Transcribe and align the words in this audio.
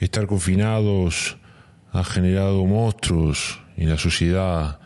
estar 0.00 0.26
confinados 0.26 1.36
ha 1.92 2.02
generado 2.04 2.64
monstruos 2.66 3.60
en 3.76 3.90
la 3.90 3.98
sociedad. 3.98 4.80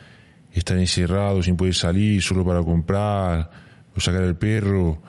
Estar 0.53 0.79
encerrados 0.79 1.47
sin 1.47 1.57
poder 1.57 1.75
salir 1.75 2.23
solo 2.23 2.45
para 2.45 2.63
comprar 2.63 3.51
o 3.97 4.01
sacar 4.01 4.23
al 4.23 4.37
perro 4.37 5.01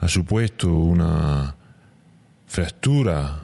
ha 0.00 0.08
supuesto 0.08 0.72
una 0.72 1.54
fractura 2.46 3.40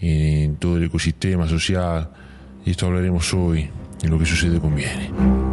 en 0.00 0.56
todo 0.56 0.76
el 0.76 0.84
ecosistema 0.84 1.48
social. 1.48 2.10
Y 2.64 2.70
esto 2.70 2.86
hablaremos 2.86 3.32
hoy 3.34 3.68
en 4.02 4.10
lo 4.10 4.18
que 4.18 4.26
sucede 4.26 4.60
conviene. 4.60 5.10
Para 5.10 5.45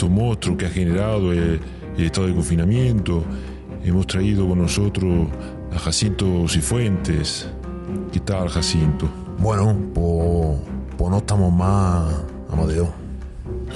estos 0.00 0.10
monstruos 0.10 0.56
que 0.56 0.64
ha 0.64 0.70
generado 0.70 1.30
el, 1.30 1.60
el 1.98 2.04
estado 2.06 2.26
de 2.26 2.32
confinamiento, 2.32 3.22
hemos 3.84 4.06
traído 4.06 4.48
con 4.48 4.58
nosotros 4.58 5.28
a 5.74 5.78
Jacinto 5.78 6.48
Cifuentes. 6.48 7.46
¿Qué 8.10 8.20
tal, 8.20 8.48
Jacinto? 8.48 9.06
Bueno, 9.38 9.76
pues, 9.92 10.96
pues 10.96 11.10
no 11.10 11.18
estamos 11.18 11.52
más, 11.52 12.14
Amadeo. 12.50 12.90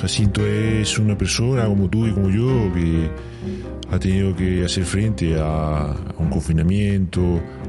Jacinto 0.00 0.46
es 0.46 0.98
una 0.98 1.18
persona 1.18 1.66
como 1.66 1.90
tú 1.90 2.06
y 2.06 2.12
como 2.12 2.30
yo 2.30 2.72
que 2.72 3.10
ha 3.90 3.98
tenido 3.98 4.34
que 4.34 4.64
hacer 4.64 4.86
frente 4.86 5.38
a, 5.38 5.90
a 5.90 6.14
un 6.16 6.30
confinamiento, 6.30 7.20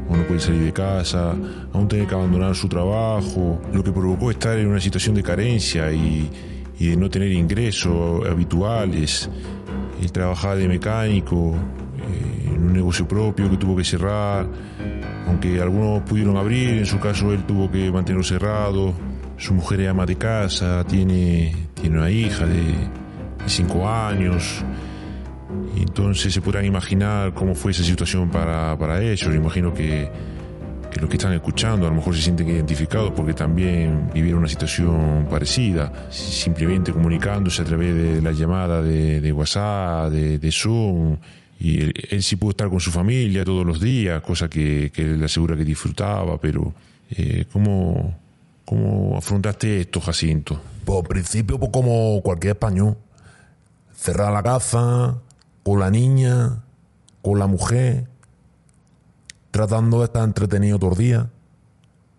a 0.09 0.15
no 0.15 0.23
puede 0.25 0.39
salir 0.39 0.63
de 0.63 0.71
casa, 0.71 1.35
a 1.73 1.77
un 1.77 1.89
tener 1.89 2.07
que 2.07 2.15
abandonar 2.15 2.55
su 2.55 2.69
trabajo, 2.69 3.59
lo 3.73 3.83
que 3.83 3.91
provocó 3.91 4.31
estar 4.31 4.57
en 4.57 4.67
una 4.67 4.79
situación 4.79 5.13
de 5.13 5.23
carencia 5.23 5.91
y, 5.91 6.54
y 6.79 6.87
de 6.87 6.97
no 6.97 7.09
tener 7.09 7.31
ingresos 7.31 8.27
habituales. 8.29 9.29
Él 10.01 10.11
trabajaba 10.11 10.55
de 10.55 10.67
mecánico 10.67 11.55
eh, 11.97 12.51
en 12.53 12.63
un 12.63 12.73
negocio 12.73 13.07
propio 13.07 13.49
que 13.49 13.57
tuvo 13.57 13.75
que 13.75 13.83
cerrar, 13.83 14.47
aunque 15.27 15.61
algunos 15.61 16.01
pudieron 16.03 16.37
abrir, 16.37 16.69
en 16.69 16.85
su 16.85 16.99
caso 16.99 17.31
él 17.31 17.43
tuvo 17.45 17.71
que 17.71 17.91
mantenerlo 17.91 18.23
cerrado. 18.23 18.93
Su 19.37 19.53
mujer 19.53 19.81
es 19.81 19.89
ama 19.89 20.05
de 20.05 20.15
casa, 20.15 20.83
tiene, 20.85 21.53
tiene 21.73 21.97
una 21.97 22.09
hija 22.09 22.45
de, 22.45 22.61
de 22.63 23.47
cinco 23.47 23.87
años. 23.87 24.63
Entonces 25.77 26.33
se 26.33 26.41
podrán 26.41 26.65
imaginar 26.65 27.33
cómo 27.33 27.55
fue 27.55 27.71
esa 27.71 27.83
situación 27.83 28.29
para, 28.29 28.77
para 28.77 29.01
ellos. 29.01 29.33
Imagino 29.33 29.73
que, 29.73 30.09
que 30.95 31.01
los 31.01 31.09
que 31.09 31.17
están 31.17 31.33
escuchando 31.33 31.87
a 31.87 31.89
lo 31.89 31.97
mejor 31.97 32.15
se 32.15 32.21
sienten 32.21 32.47
identificados 32.47 33.11
porque 33.11 33.33
también 33.33 34.09
vivieron 34.13 34.39
una 34.39 34.47
situación 34.47 35.27
parecida, 35.29 35.91
simplemente 36.09 36.93
comunicándose 36.93 37.63
a 37.63 37.65
través 37.65 37.93
de 37.93 38.21
la 38.21 38.31
llamada 38.31 38.81
de, 38.81 39.19
de 39.19 39.33
WhatsApp, 39.33 40.09
de, 40.09 40.39
de 40.39 40.51
Zoom. 40.53 41.17
Y 41.59 41.81
él, 41.81 41.93
él, 42.11 42.23
sí 42.23 42.37
pudo 42.37 42.51
estar 42.51 42.69
con 42.69 42.79
su 42.79 42.91
familia 42.91 43.43
todos 43.43 43.65
los 43.65 43.81
días, 43.81 44.21
cosa 44.21 44.49
que, 44.49 44.89
que 44.93 45.01
él 45.01 45.21
asegura 45.21 45.57
que 45.57 45.65
disfrutaba, 45.65 46.39
pero 46.39 46.73
eh, 47.11 47.43
¿cómo, 47.51 48.17
¿cómo 48.63 49.17
afrontaste 49.17 49.81
esto, 49.81 49.99
Jacinto? 49.99 50.61
Pues 50.85 51.01
al 51.01 51.07
principio, 51.09 51.59
pues 51.59 51.71
como 51.73 52.21
cualquier 52.23 52.53
español, 52.53 52.95
cerrar 53.93 54.31
la 54.31 54.43
casa, 54.43 55.17
con 55.61 55.77
la 55.77 55.91
niña, 55.91 56.63
con 57.21 57.37
la 57.37 57.47
mujer, 57.47 58.05
tratando 59.55 59.99
de 59.99 60.05
estar 60.07 60.25
entretenido 60.25 60.77
todo 60.77 60.91
el 60.91 60.97
día. 60.97 61.29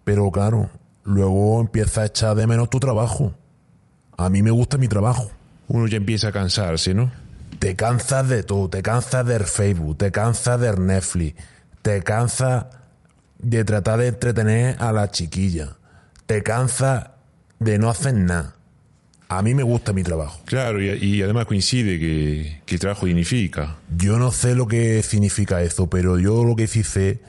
Pero 0.04 0.30
claro, 0.30 0.70
luego 1.04 1.60
empieza 1.60 2.00
a 2.00 2.06
echar 2.06 2.34
de 2.34 2.46
menos 2.46 2.70
tu 2.70 2.80
trabajo. 2.80 3.34
A 4.16 4.30
mí 4.30 4.42
me 4.42 4.50
gusta 4.50 4.78
mi 4.78 4.88
trabajo. 4.88 5.30
Uno 5.68 5.86
ya 5.86 5.98
empieza 5.98 6.28
a 6.28 6.32
cansarse, 6.32 6.94
¿no? 6.94 7.12
Te 7.58 7.76
cansas 7.76 8.30
de 8.30 8.42
todo, 8.42 8.70
te 8.70 8.82
cansas 8.82 9.26
del 9.26 9.44
Facebook, 9.44 9.98
te 9.98 10.10
cansas 10.10 10.58
del 10.58 10.86
Netflix, 10.86 11.34
te 11.82 12.02
cansas 12.02 12.68
de 13.38 13.64
tratar 13.66 13.98
de 13.98 14.08
entretener 14.08 14.76
a 14.78 14.92
la 14.92 15.10
chiquilla, 15.10 15.76
te 16.24 16.42
cansas 16.42 17.10
de 17.58 17.78
no 17.78 17.90
hacer 17.90 18.14
nada. 18.14 18.54
A 19.28 19.42
mí 19.42 19.54
me 19.54 19.62
gusta 19.62 19.92
mi 19.92 20.02
trabajo. 20.02 20.40
Claro, 20.44 20.80
y, 20.80 20.88
y 20.88 21.22
además 21.22 21.46
coincide 21.46 21.98
que, 21.98 22.60
que, 22.64 22.74
el 22.76 22.80
trabajo 22.80 23.06
dignifica. 23.06 23.76
Yo 23.96 24.18
no 24.18 24.30
sé 24.30 24.54
lo 24.54 24.68
que 24.68 25.02
significa 25.02 25.62
eso, 25.62 25.88
pero 25.90 26.18
yo 26.18 26.44
lo 26.44 26.54
que 26.54 26.66
sí 26.68 26.84
sé 26.84 27.20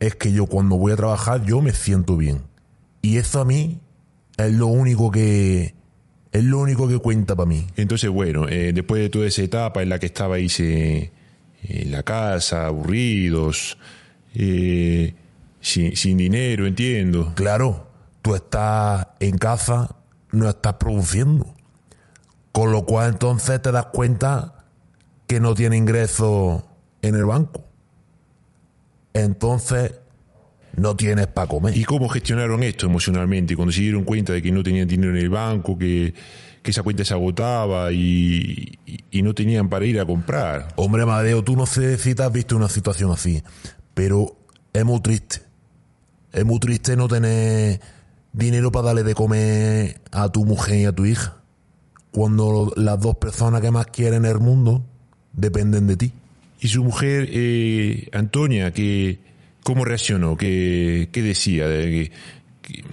es 0.00 0.14
que 0.14 0.32
yo 0.32 0.46
cuando 0.46 0.76
voy 0.76 0.92
a 0.92 0.96
trabajar 0.96 1.44
yo 1.44 1.62
me 1.62 1.72
siento 1.72 2.16
bien. 2.16 2.42
Y 3.00 3.16
eso 3.16 3.40
a 3.40 3.44
mí 3.44 3.80
es 4.36 4.52
lo 4.52 4.66
único 4.66 5.10
que 5.10 5.74
es 6.30 6.44
lo 6.44 6.58
único 6.58 6.88
que 6.88 6.98
cuenta 6.98 7.34
para 7.34 7.48
mí. 7.48 7.66
Entonces, 7.76 8.10
bueno, 8.10 8.48
eh, 8.48 8.72
después 8.72 9.02
de 9.02 9.08
toda 9.08 9.26
esa 9.26 9.42
etapa 9.42 9.82
en 9.82 9.88
la 9.88 9.98
que 9.98 10.06
estabais 10.06 10.60
eh, 10.60 11.10
en 11.62 11.90
la 11.90 12.02
casa, 12.02 12.66
aburridos, 12.66 13.78
eh, 14.34 15.14
sin, 15.60 15.96
sin 15.96 16.18
dinero, 16.18 16.66
entiendo. 16.66 17.32
Claro, 17.34 17.88
tú 18.20 18.34
estás 18.34 19.08
en 19.20 19.38
casa 19.38 19.96
no 20.32 20.48
estás 20.48 20.74
produciendo. 20.74 21.54
Con 22.52 22.72
lo 22.72 22.84
cual 22.84 23.10
entonces 23.12 23.60
te 23.62 23.72
das 23.72 23.86
cuenta 23.86 24.64
que 25.26 25.40
no 25.40 25.54
tiene 25.54 25.76
ingresos 25.76 26.64
en 27.02 27.14
el 27.14 27.24
banco. 27.24 27.64
Entonces 29.12 29.94
no 30.76 30.96
tienes 30.96 31.26
para 31.26 31.48
comer. 31.48 31.76
¿Y 31.76 31.84
cómo 31.84 32.08
gestionaron 32.08 32.62
esto 32.62 32.86
emocionalmente 32.86 33.56
cuando 33.56 33.72
se 33.72 33.80
dieron 33.82 34.04
cuenta 34.04 34.32
de 34.32 34.42
que 34.42 34.50
no 34.52 34.62
tenían 34.62 34.88
dinero 34.88 35.12
en 35.12 35.18
el 35.22 35.30
banco, 35.30 35.76
que, 35.78 36.14
que 36.62 36.70
esa 36.70 36.82
cuenta 36.82 37.04
se 37.04 37.14
agotaba 37.14 37.92
y, 37.92 38.78
y, 38.86 39.04
y, 39.10 39.22
no 39.22 39.34
tenían 39.34 39.68
para 39.68 39.84
ir 39.84 40.00
a 40.00 40.06
comprar? 40.06 40.68
Hombre, 40.76 41.04
Madeo, 41.04 41.42
tú 41.42 41.56
no 41.56 41.66
sé 41.66 41.98
si 41.98 42.14
te 42.14 42.22
has 42.22 42.32
visto 42.32 42.56
una 42.56 42.68
situación 42.68 43.10
así, 43.10 43.42
pero 43.94 44.36
es 44.72 44.84
muy 44.84 45.00
triste. 45.00 45.42
Es 46.32 46.44
muy 46.44 46.60
triste 46.60 46.96
no 46.96 47.08
tener 47.08 47.80
dinero 48.32 48.70
para 48.72 48.86
darle 48.86 49.02
de 49.02 49.14
comer 49.14 50.00
a 50.12 50.30
tu 50.30 50.44
mujer 50.44 50.80
y 50.80 50.84
a 50.84 50.92
tu 50.92 51.06
hija. 51.06 51.36
Cuando 52.10 52.72
las 52.76 53.00
dos 53.00 53.16
personas 53.16 53.60
que 53.60 53.70
más 53.70 53.86
quieren 53.86 54.24
en 54.24 54.30
el 54.32 54.40
mundo 54.40 54.84
dependen 55.32 55.86
de 55.86 55.96
ti. 55.96 56.12
Y 56.60 56.68
su 56.68 56.82
mujer, 56.82 57.28
eh, 57.30 58.08
Antonia, 58.12 58.72
que, 58.72 59.20
¿cómo 59.62 59.84
reaccionó? 59.84 60.36
¿Qué, 60.36 61.08
qué 61.12 61.22
decía? 61.22 61.66
¿Qué, 61.68 62.10
qué, 62.62 62.84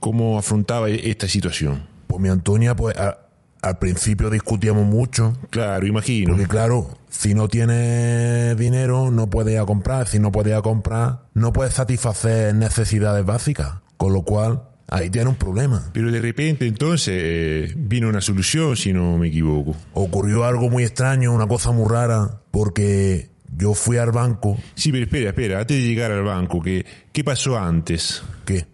¿Cómo 0.00 0.38
afrontaba 0.38 0.90
esta 0.90 1.28
situación? 1.28 1.86
Pues 2.06 2.20
mi 2.20 2.28
Antonia, 2.28 2.76
pues 2.76 2.96
a, 2.96 3.18
al 3.62 3.78
principio 3.78 4.30
discutíamos 4.30 4.86
mucho. 4.86 5.36
Claro, 5.50 5.86
imagino. 5.86 6.30
Porque 6.30 6.46
claro, 6.46 6.98
si 7.08 7.34
no 7.34 7.48
tienes 7.48 8.56
dinero, 8.56 9.10
no 9.10 9.28
puedes 9.28 9.54
ir 9.54 9.60
a 9.60 9.66
comprar. 9.66 10.06
Si 10.06 10.18
no 10.18 10.30
puedes 10.30 10.50
ir 10.50 10.56
a 10.56 10.62
comprar, 10.62 11.22
no 11.34 11.52
puedes 11.52 11.74
satisfacer 11.74 12.54
necesidades 12.54 13.24
básicas. 13.24 13.74
Con 13.98 14.14
lo 14.14 14.22
cual, 14.22 14.62
ahí 14.88 15.10
tiene 15.10 15.28
un 15.28 15.36
problema. 15.36 15.90
Pero 15.92 16.10
de 16.10 16.20
repente 16.20 16.66
entonces 16.66 17.14
eh, 17.16 17.74
vino 17.76 18.08
una 18.08 18.22
solución, 18.22 18.76
si 18.76 18.92
no 18.94 19.18
me 19.18 19.28
equivoco. 19.28 19.76
Ocurrió 19.92 20.44
algo 20.44 20.70
muy 20.70 20.84
extraño, 20.84 21.34
una 21.34 21.46
cosa 21.46 21.72
muy 21.72 21.86
rara, 21.88 22.40
porque 22.50 23.28
yo 23.56 23.74
fui 23.74 23.98
al 23.98 24.12
banco. 24.12 24.56
Sí, 24.74 24.90
pero 24.90 25.04
espera, 25.04 25.30
espera, 25.30 25.60
antes 25.60 25.76
de 25.76 25.82
llegar 25.82 26.12
al 26.12 26.22
banco, 26.22 26.62
¿qué, 26.62 26.86
qué 27.12 27.24
pasó 27.24 27.58
antes? 27.58 28.22
¿Qué? 28.46 28.66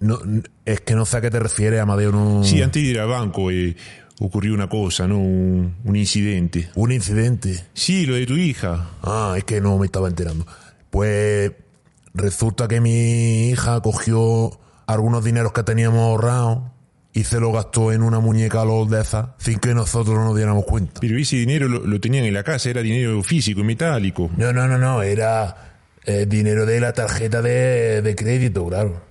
No, 0.00 0.18
es 0.64 0.80
que 0.80 0.94
no 0.94 1.04
sé 1.04 1.16
a 1.16 1.20
qué 1.20 1.30
te 1.30 1.40
refieres, 1.40 1.80
Amadeo. 1.80 2.12
No... 2.12 2.44
Sí, 2.44 2.62
antes 2.62 2.82
de 2.82 2.88
ir 2.88 3.00
al 3.00 3.08
banco 3.08 3.50
eh, 3.50 3.76
ocurrió 4.20 4.54
una 4.54 4.68
cosa, 4.68 5.08
¿no? 5.08 5.18
Un, 5.18 5.74
un 5.84 5.96
incidente. 5.96 6.70
¿Un 6.76 6.92
incidente? 6.92 7.64
Sí, 7.74 8.06
lo 8.06 8.14
de 8.14 8.26
tu 8.26 8.36
hija. 8.36 8.90
Ah, 9.02 9.34
es 9.36 9.42
que 9.42 9.60
no 9.60 9.76
me 9.76 9.86
estaba 9.86 10.06
enterando. 10.08 10.46
Pues 10.90 11.52
resulta 12.14 12.68
que 12.68 12.80
mi 12.80 13.50
hija 13.50 13.80
cogió 13.80 14.58
algunos 14.88 15.22
dineros 15.22 15.52
que 15.52 15.62
teníamos 15.62 16.00
ahorrados 16.00 16.62
y 17.12 17.24
se 17.24 17.40
lo 17.40 17.52
gastó 17.52 17.92
en 17.92 18.02
una 18.02 18.20
muñeca 18.20 18.64
LOL 18.64 18.88
de 18.88 19.02
esa 19.02 19.34
sin 19.38 19.58
que 19.58 19.74
nosotros 19.74 20.16
nos 20.16 20.34
diéramos 20.34 20.64
cuenta. 20.64 21.00
Pero 21.00 21.18
ese 21.18 21.36
dinero 21.36 21.68
lo, 21.68 21.86
lo 21.86 22.00
tenían 22.00 22.24
en 22.24 22.32
la 22.32 22.42
casa, 22.42 22.70
era 22.70 22.80
dinero 22.80 23.22
físico 23.22 23.60
y 23.60 23.64
metálico. 23.64 24.30
No, 24.36 24.52
no, 24.52 24.66
no, 24.66 24.78
no, 24.78 25.02
era 25.02 25.76
eh, 26.04 26.26
dinero 26.26 26.64
de 26.64 26.80
la 26.80 26.94
tarjeta 26.94 27.42
de, 27.42 28.00
de 28.00 28.14
crédito, 28.16 28.66
claro. 28.66 29.02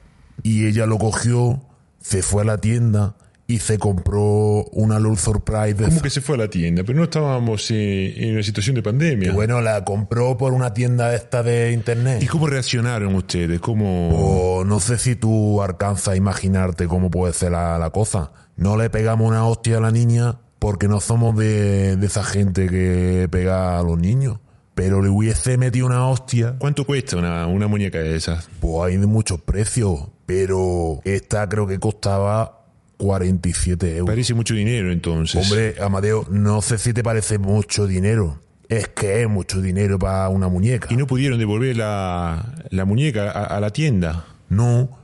Y 0.41 0.65
ella 0.65 0.87
lo 0.87 0.97
cogió, 0.97 1.61
se 1.99 2.23
fue 2.23 2.41
a 2.41 2.45
la 2.45 2.57
tienda 2.57 3.15
y 3.49 3.59
se 3.59 3.79
compró 3.79 4.65
una 4.73 4.99
LOL 4.99 5.17
Surprise. 5.17 5.73
De 5.75 5.85
¿Cómo 5.85 6.01
que 6.01 6.09
se 6.09 6.19
fue 6.19 6.35
a 6.35 6.39
la 6.39 6.49
tienda? 6.49 6.83
Pero 6.83 6.97
no 6.97 7.05
estábamos 7.05 7.71
eh, 7.71 8.13
en 8.17 8.33
una 8.33 8.43
situación 8.43 8.75
de 8.75 8.83
pandemia. 8.83 9.29
Y 9.29 9.31
bueno, 9.31 9.61
la 9.61 9.85
compró 9.85 10.37
por 10.37 10.51
una 10.53 10.73
tienda 10.73 11.15
esta 11.15 11.43
de 11.43 11.71
internet. 11.71 12.21
¿Y 12.21 12.27
cómo 12.27 12.47
reaccionaron 12.47 13.15
ustedes? 13.15 13.61
¿Cómo...? 13.61 14.57
Pues 14.57 14.67
no 14.67 14.81
sé 14.81 14.97
si 14.97 15.15
tú 15.15 15.61
alcanzas 15.61 16.09
a 16.09 16.15
imaginarte 16.17 16.87
cómo 16.87 17.09
puede 17.09 17.31
ser 17.31 17.53
la, 17.53 17.79
la 17.79 17.89
cosa. 17.89 18.31
No 18.57 18.75
le 18.75 18.89
pegamos 18.89 19.27
una 19.29 19.45
hostia 19.47 19.77
a 19.77 19.81
la 19.81 19.91
niña 19.91 20.39
porque 20.59 20.89
no 20.89 20.99
somos 20.99 21.37
de, 21.37 21.95
de 21.95 22.05
esa 22.05 22.23
gente 22.25 22.67
que 22.67 23.29
pega 23.31 23.79
a 23.79 23.83
los 23.83 23.97
niños 23.97 24.39
pero 24.73 25.01
le 25.01 25.09
hubiese 25.09 25.57
metido 25.57 25.87
una 25.87 26.07
hostia. 26.07 26.55
¿Cuánto 26.59 26.85
cuesta 26.85 27.17
una, 27.17 27.47
una 27.47 27.65
muñeca 27.65 27.97
de 27.97 28.15
esas? 28.15 28.47
Pues 28.59 28.75
hay 28.85 28.97
de 28.97 29.07
muchos 29.07 29.41
precios, 29.41 30.09
pero 30.27 30.99
esta 31.03 31.49
creo 31.49 31.65
que 31.65 31.79
costaba 31.79 32.66
47 32.97 33.97
euros. 33.97 34.07
Parece 34.07 34.33
mucho 34.33 34.53
dinero 34.53 34.91
entonces. 34.91 35.43
Hombre, 35.43 35.75
Amadeo, 35.81 36.25
no 36.29 36.61
sé 36.61 36.77
si 36.77 36.93
te 36.93 37.03
parece 37.03 37.37
mucho 37.37 37.87
dinero. 37.87 38.39
Es 38.69 38.89
que 38.89 39.21
es 39.21 39.29
mucho 39.29 39.61
dinero 39.61 39.97
para 39.97 40.27
una 40.29 40.49
muñeca. 40.49 40.87
¿Y 40.91 40.97
no 40.97 41.07
pudieron 41.07 41.39
devolver 41.39 41.77
la, 41.77 42.53
la 42.69 42.85
muñeca 42.85 43.31
a, 43.31 43.43
a 43.45 43.59
la 43.61 43.69
tienda? 43.69 44.25
No, 44.49 44.97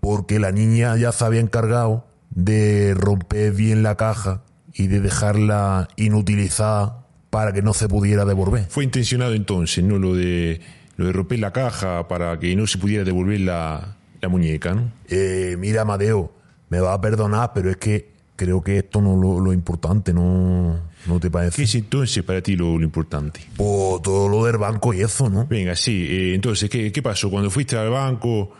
porque 0.00 0.38
la 0.38 0.52
niña 0.52 0.96
ya 0.96 1.12
se 1.12 1.24
había 1.24 1.40
encargado 1.40 2.06
de 2.30 2.94
romper 2.94 3.52
bien 3.52 3.82
la 3.82 3.96
caja 3.96 4.42
y 4.74 4.88
de 4.88 5.00
dejarla 5.00 5.88
inutilizada 5.96 7.06
para 7.30 7.52
que 7.52 7.62
no 7.62 7.72
se 7.72 7.88
pudiera 7.88 8.24
devolver. 8.24 8.66
Fue 8.68 8.84
intencionado 8.84 9.32
entonces, 9.34 9.82
¿no? 9.82 9.98
Lo 9.98 10.14
de, 10.14 10.60
lo 10.96 11.06
de 11.06 11.12
romper 11.12 11.38
la 11.38 11.52
caja 11.52 12.08
para 12.08 12.38
que 12.38 12.54
no 12.56 12.66
se 12.66 12.76
pudiera 12.78 13.04
devolver 13.04 13.40
la, 13.40 13.96
la 14.20 14.28
muñeca, 14.28 14.74
¿no? 14.74 14.92
Eh, 15.08 15.56
mira, 15.58 15.82
Amadeo, 15.82 16.32
me 16.68 16.80
va 16.80 16.92
a 16.92 17.00
perdonar, 17.00 17.52
pero 17.54 17.70
es 17.70 17.76
que 17.76 18.10
creo 18.36 18.62
que 18.62 18.78
esto 18.78 19.00
no 19.00 19.14
es 19.14 19.20
lo, 19.20 19.40
lo 19.40 19.52
importante, 19.52 20.12
¿no, 20.12 20.78
¿no 21.06 21.20
te 21.20 21.30
parece? 21.30 21.56
¿Qué 21.56 21.62
es 21.62 21.74
entonces 21.74 22.22
para 22.22 22.42
ti 22.42 22.54
lo, 22.54 22.78
lo 22.78 22.84
importante? 22.84 23.40
Pues 23.56 24.02
todo 24.02 24.28
lo 24.28 24.44
del 24.44 24.58
banco 24.58 24.92
y 24.92 25.00
eso, 25.00 25.28
¿no? 25.28 25.46
Venga, 25.46 25.74
sí. 25.74 26.06
eh, 26.08 26.34
entonces, 26.34 26.68
¿qué, 26.68 26.92
¿qué 26.92 27.02
pasó? 27.02 27.30
Cuando 27.30 27.50
fuiste 27.50 27.76
al 27.76 27.90
banco, 27.90 28.50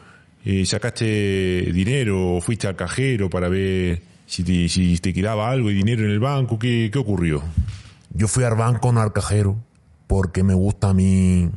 eh, 0.44 0.64
sacaste 0.64 1.70
dinero 1.73 2.37
o 2.37 2.41
fuiste 2.41 2.67
al 2.67 2.76
cajero 2.76 3.29
para 3.29 3.49
ver 3.49 4.03
si 4.26 4.43
te, 4.43 4.69
si 4.69 4.99
te 4.99 5.12
quedaba 5.12 5.50
algo 5.50 5.69
de 5.69 5.75
dinero 5.75 6.05
en 6.05 6.11
el 6.11 6.20
banco, 6.20 6.58
¿qué, 6.58 6.88
qué 6.93 6.99
ocurrió? 6.99 7.43
Yo 8.12 8.29
fui 8.29 8.44
al 8.44 8.55
banco, 8.55 8.93
no 8.93 9.00
al 9.03 9.12
cajero, 9.12 9.56
porque 10.06 10.43
me 10.43 10.55
gusta 10.55 10.91
a 10.91 10.94
mí 10.94 11.50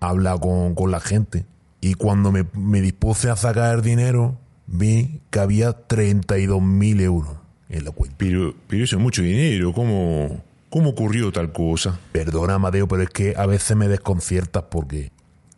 hablar 0.00 0.38
con, 0.40 0.74
con 0.74 0.90
la 0.90 1.00
gente. 1.00 1.44
Y 1.80 1.94
cuando 1.94 2.30
me, 2.32 2.46
me 2.54 2.80
dispuse 2.80 3.28
a 3.28 3.36
sacar 3.36 3.74
el 3.76 3.82
dinero, 3.82 4.38
vi 4.66 5.20
que 5.30 5.38
había 5.38 5.72
32 5.72 6.62
mil 6.62 7.00
euros 7.00 7.36
en 7.68 7.84
la 7.84 7.90
cuenta. 7.90 8.16
Pero, 8.18 8.54
pero 8.66 8.84
eso 8.84 8.96
es 8.96 9.02
mucho 9.02 9.22
dinero, 9.22 9.72
¿cómo, 9.72 10.42
cómo 10.70 10.90
ocurrió 10.90 11.32
tal 11.32 11.52
cosa? 11.52 11.98
Perdona, 12.12 12.54
Amadeo, 12.54 12.88
pero 12.88 13.02
es 13.02 13.10
que 13.10 13.34
a 13.36 13.46
veces 13.46 13.76
me 13.76 13.88
desconciertas 13.88 14.64
porque 14.70 15.10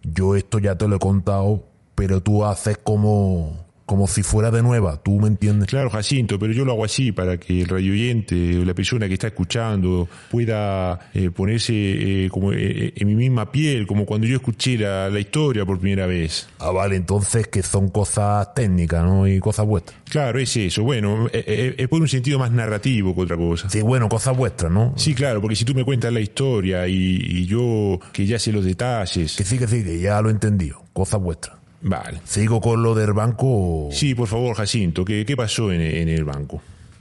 yo 0.02 0.36
esto 0.36 0.58
ya 0.58 0.76
te 0.76 0.88
lo 0.88 0.96
he 0.96 0.98
contado, 0.98 1.64
pero 1.94 2.22
tú 2.22 2.44
haces 2.44 2.78
como, 2.78 3.66
como 3.88 4.06
si 4.06 4.22
fuera 4.22 4.50
de 4.50 4.62
nueva, 4.62 5.02
¿tú 5.02 5.18
me 5.18 5.28
entiendes? 5.28 5.66
Claro, 5.66 5.88
Jacinto, 5.88 6.38
pero 6.38 6.52
yo 6.52 6.66
lo 6.66 6.72
hago 6.72 6.84
así 6.84 7.10
para 7.10 7.38
que 7.38 7.62
el 7.62 7.68
radio 7.68 7.92
oyente 7.92 8.36
la 8.36 8.74
persona 8.74 9.08
que 9.08 9.14
está 9.14 9.28
escuchando 9.28 10.06
pueda 10.30 11.10
eh, 11.14 11.30
ponerse 11.30 11.72
eh, 11.72 12.28
como 12.28 12.52
eh, 12.52 12.92
en 12.94 13.08
mi 13.08 13.14
misma 13.14 13.50
piel, 13.50 13.86
como 13.86 14.04
cuando 14.04 14.26
yo 14.26 14.36
escuché 14.36 14.76
la, 14.76 15.08
la 15.08 15.18
historia 15.18 15.64
por 15.64 15.80
primera 15.80 16.04
vez. 16.04 16.50
Ah, 16.58 16.70
vale, 16.70 16.96
entonces 16.96 17.48
que 17.48 17.62
son 17.62 17.88
cosas 17.88 18.52
técnicas, 18.52 19.02
¿no? 19.02 19.26
Y 19.26 19.40
cosas 19.40 19.64
vuestras. 19.64 19.98
Claro, 20.04 20.38
es 20.38 20.54
eso. 20.54 20.82
Bueno, 20.82 21.26
eh, 21.32 21.42
eh, 21.46 21.74
es 21.78 21.88
por 21.88 22.02
un 22.02 22.08
sentido 22.08 22.38
más 22.38 22.50
narrativo 22.50 23.14
que 23.14 23.22
otra 23.22 23.38
cosa. 23.38 23.70
Sí, 23.70 23.80
bueno, 23.80 24.10
cosas 24.10 24.36
vuestras, 24.36 24.70
¿no? 24.70 24.92
Sí, 24.96 25.14
claro, 25.14 25.40
porque 25.40 25.56
si 25.56 25.64
tú 25.64 25.74
me 25.74 25.84
cuentas 25.84 26.12
la 26.12 26.20
historia 26.20 26.86
y, 26.86 26.94
y 26.94 27.46
yo 27.46 27.98
que 28.12 28.26
ya 28.26 28.38
sé 28.38 28.52
los 28.52 28.66
detalles. 28.66 29.34
Que 29.34 29.44
sí, 29.44 29.58
que 29.58 29.66
sí, 29.66 29.82
que 29.82 29.98
ya 29.98 30.20
lo 30.20 30.28
he 30.28 30.32
entendido. 30.32 30.82
Cosas 30.92 31.22
vuestras. 31.22 31.56
Vale. 31.80 32.20
¿Sigo 32.24 32.60
con 32.60 32.82
lo 32.82 32.94
del 32.94 33.12
banco? 33.12 33.88
Sí, 33.92 34.14
por 34.14 34.28
favor, 34.28 34.56
Jacinto, 34.56 35.04
¿qué, 35.04 35.24
qué 35.24 35.36
pasó 35.36 35.72
en, 35.72 35.80
en 35.80 36.08
el 36.08 36.24
banco? 36.24 36.60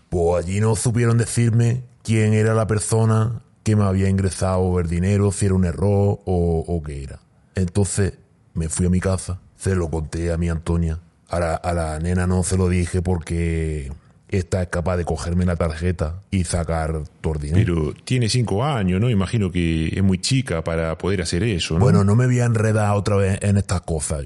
Pues 0.09 0.45
allí 0.45 0.59
no 0.59 0.75
supieron 0.75 1.17
decirme 1.17 1.81
quién 2.03 2.33
era 2.33 2.53
la 2.53 2.67
persona 2.67 3.41
que 3.63 3.75
me 3.75 3.83
había 3.83 4.07
ingresado 4.07 4.79
el 4.79 4.87
dinero, 4.87 5.31
si 5.31 5.45
era 5.45 5.55
un 5.55 5.65
error 5.65 6.19
o, 6.25 6.63
o 6.65 6.83
qué 6.83 7.03
era. 7.03 7.19
Entonces 7.55 8.13
me 8.53 8.69
fui 8.69 8.85
a 8.85 8.89
mi 8.89 8.99
casa, 8.99 9.39
se 9.57 9.75
lo 9.75 9.89
conté 9.89 10.31
a 10.31 10.37
mi 10.37 10.47
Antonia. 10.49 10.99
A 11.29 11.39
la, 11.39 11.55
a 11.55 11.73
la 11.73 11.99
nena 11.99 12.25
no 12.25 12.43
se 12.43 12.55
lo 12.55 12.69
dije 12.69 13.01
porque 13.01 13.91
esta 14.29 14.61
es 14.61 14.69
capaz 14.69 14.95
de 14.95 15.03
cogerme 15.03 15.45
la 15.45 15.57
tarjeta 15.57 16.21
y 16.31 16.45
sacar 16.45 17.03
todo 17.19 17.33
el 17.33 17.41
dinero. 17.41 17.75
Pero 17.91 17.93
tiene 18.05 18.29
cinco 18.29 18.63
años, 18.63 19.01
¿no? 19.01 19.09
Imagino 19.09 19.51
que 19.51 19.87
es 19.87 20.03
muy 20.03 20.19
chica 20.19 20.63
para 20.63 20.97
poder 20.97 21.21
hacer 21.21 21.43
eso, 21.43 21.73
¿no? 21.73 21.81
Bueno, 21.81 22.05
no 22.05 22.15
me 22.15 22.27
voy 22.27 22.39
a 22.39 22.45
enredar 22.45 22.95
otra 22.95 23.17
vez 23.17 23.39
en 23.41 23.57
estas 23.57 23.81
cosas. 23.81 24.23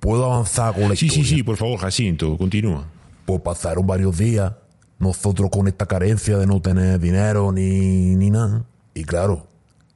Puedo 0.00 0.32
avanzar 0.32 0.74
con 0.74 0.84
la 0.84 0.90
sí, 0.90 1.08
sí, 1.08 1.20
historia. 1.20 1.28
sí, 1.28 1.42
por 1.42 1.56
favor, 1.56 1.78
Jacinto, 1.78 2.36
continúa. 2.38 2.86
Pues 3.26 3.40
pasaron 3.40 3.86
varios 3.86 4.16
días, 4.18 4.52
nosotros 4.98 5.50
con 5.50 5.68
esta 5.68 5.86
carencia 5.86 6.38
de 6.38 6.46
no 6.46 6.60
tener 6.60 6.98
dinero 7.00 7.52
ni, 7.52 8.14
ni 8.16 8.30
nada. 8.30 8.64
Y 8.94 9.04
claro, 9.04 9.46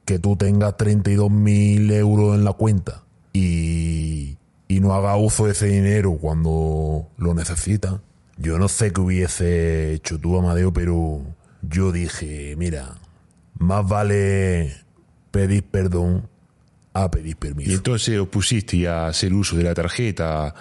que 0.05 0.19
tú 0.19 0.35
tengas 0.35 0.77
32 0.77 1.31
mil 1.31 1.91
euros 1.91 2.35
en 2.35 2.43
la 2.43 2.53
cuenta 2.53 3.03
y, 3.31 4.37
y 4.67 4.79
no 4.79 4.93
haga 4.93 5.15
uso 5.17 5.45
de 5.45 5.53
ese 5.53 5.67
dinero 5.67 6.17
cuando 6.19 7.07
lo 7.17 7.33
necesitas. 7.33 7.95
Yo 8.37 8.57
no 8.59 8.67
sé 8.67 8.91
qué 8.91 9.01
hubiese 9.01 9.93
hecho 9.93 10.19
tú, 10.19 10.37
Amadeo, 10.37 10.73
pero 10.73 11.21
yo 11.61 11.91
dije, 11.91 12.55
mira, 12.57 12.95
más 13.57 13.87
vale 13.87 14.73
pedir 15.31 15.63
perdón 15.63 16.27
a 16.93 17.09
pedir 17.09 17.31
Y 17.31 17.35
permiso. 17.35 17.71
entonces 17.71 18.19
os 18.19 18.27
pusiste 18.27 18.87
a 18.87 19.07
hacer 19.07 19.33
uso 19.33 19.55
de 19.57 19.63
la 19.63 19.73
tarjeta 19.73 20.53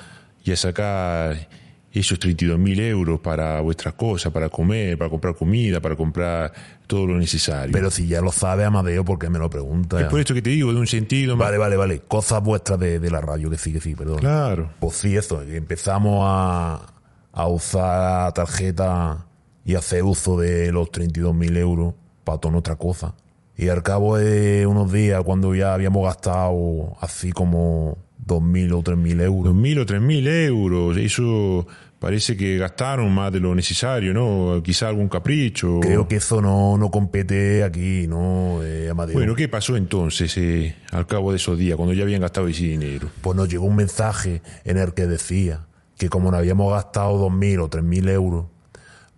y 0.44 0.50
a 0.52 0.56
sacar 0.56 1.48
esos 1.92 2.18
32 2.18 2.58
mil 2.58 2.80
euros 2.80 3.20
para 3.20 3.60
vuestras 3.60 3.92
cosas, 3.94 4.32
para 4.32 4.48
comer, 4.48 4.96
para 4.96 5.10
comprar 5.10 5.34
comida, 5.34 5.78
para 5.80 5.94
comprar 5.94 6.50
todo 6.86 7.06
lo 7.06 7.18
necesario. 7.18 7.70
Pero 7.70 7.90
si 7.90 8.06
ya 8.06 8.22
lo 8.22 8.32
sabe 8.32 8.64
Amadeo, 8.64 9.04
¿por 9.04 9.18
qué 9.18 9.28
me 9.28 9.38
lo 9.38 9.50
pregunta? 9.50 10.00
es 10.00 10.06
por 10.06 10.18
esto 10.18 10.32
que 10.32 10.40
te 10.40 10.48
digo, 10.50 10.72
de 10.72 10.80
un 10.80 10.86
sentido. 10.86 11.36
Vale, 11.36 11.58
vale, 11.58 11.76
vale. 11.76 12.00
Cosas 12.00 12.42
vuestras 12.42 12.78
de, 12.80 12.98
de 12.98 13.10
la 13.10 13.20
radio, 13.20 13.50
que 13.50 13.58
sí, 13.58 13.74
que 13.74 13.80
sí, 13.80 13.94
perdón. 13.94 14.20
Claro. 14.20 14.70
Pues 14.80 14.96
sí, 14.96 15.14
eso, 15.14 15.42
empezamos 15.42 16.22
a, 16.26 16.94
a 17.30 17.46
usar 17.48 18.24
la 18.24 18.32
tarjeta 18.32 19.26
y 19.64 19.74
hacer 19.74 20.02
uso 20.02 20.38
de 20.40 20.72
los 20.72 20.88
32.000 20.90 21.56
euros 21.58 21.94
para 22.24 22.38
toda 22.38 22.56
otra 22.56 22.76
cosa. 22.76 23.14
Y 23.56 23.68
al 23.68 23.82
cabo 23.82 24.16
de 24.16 24.66
unos 24.66 24.92
días, 24.92 25.22
cuando 25.24 25.54
ya 25.54 25.74
habíamos 25.74 26.04
gastado 26.04 26.96
así 27.00 27.32
como 27.32 27.98
2.000 28.26 28.72
o 28.72 28.82
3.000 28.82 29.22
euros, 29.22 29.54
2.000 29.54 29.80
o 29.80 29.86
3.000 29.86 30.46
euros, 30.46 30.96
eso 30.96 31.66
parece 31.98 32.36
que 32.36 32.58
gastaron 32.58 33.14
más 33.14 33.32
de 33.32 33.38
lo 33.38 33.54
necesario, 33.54 34.12
¿no? 34.12 34.60
Quizá 34.62 34.88
algún 34.88 35.08
capricho. 35.08 35.78
creo 35.80 36.08
que 36.08 36.16
eso 36.16 36.42
no, 36.42 36.76
no 36.76 36.90
compete 36.90 37.62
aquí, 37.62 38.06
¿no, 38.08 38.60
eh, 38.64 38.88
Amadeo? 38.90 39.14
Bueno, 39.14 39.36
¿qué 39.36 39.48
pasó 39.48 39.76
entonces 39.76 40.36
eh, 40.36 40.74
al 40.90 41.06
cabo 41.06 41.30
de 41.30 41.36
esos 41.36 41.56
días, 41.56 41.76
cuando 41.76 41.94
ya 41.94 42.02
habían 42.02 42.20
gastado 42.20 42.48
ese 42.48 42.64
dinero? 42.64 43.08
pues 43.20 43.36
nos 43.36 43.48
llegó 43.48 43.66
un 43.66 43.76
mensaje 43.76 44.42
en 44.64 44.78
el 44.78 44.94
que 44.94 45.06
decía 45.06 45.66
que 45.96 46.08
como 46.08 46.32
no 46.32 46.38
habíamos 46.38 46.72
gastado 46.72 47.28
2.000 47.30 47.60
o 47.62 47.70
3.000 47.70 48.08
euros, 48.10 48.46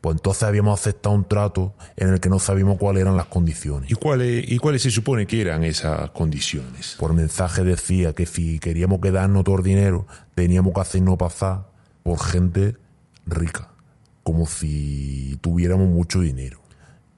pues 0.04 0.16
entonces 0.16 0.42
habíamos 0.42 0.78
aceptado 0.78 1.14
un 1.14 1.24
trato 1.24 1.72
en 1.96 2.10
el 2.10 2.20
que 2.20 2.28
no 2.28 2.38
sabíamos 2.38 2.76
cuáles 2.76 3.00
eran 3.00 3.16
las 3.16 3.24
condiciones. 3.24 3.90
¿Y 3.90 3.94
cuáles, 3.94 4.44
¿Y 4.46 4.58
cuáles 4.58 4.82
se 4.82 4.90
supone 4.90 5.26
que 5.26 5.40
eran 5.40 5.64
esas 5.64 6.10
condiciones? 6.10 6.96
Por 6.98 7.14
mensaje 7.14 7.64
decía 7.64 8.12
que 8.12 8.26
si 8.26 8.58
queríamos 8.58 9.00
quedarnos 9.00 9.44
todo 9.44 9.56
el 9.56 9.62
dinero, 9.62 10.06
teníamos 10.34 10.74
que 10.74 10.80
hacernos 10.82 11.16
pasar 11.16 11.68
por 12.02 12.20
gente 12.20 12.76
rica, 13.24 13.70
como 14.22 14.44
si 14.44 15.38
tuviéramos 15.40 15.88
mucho 15.88 16.20
dinero. 16.20 16.60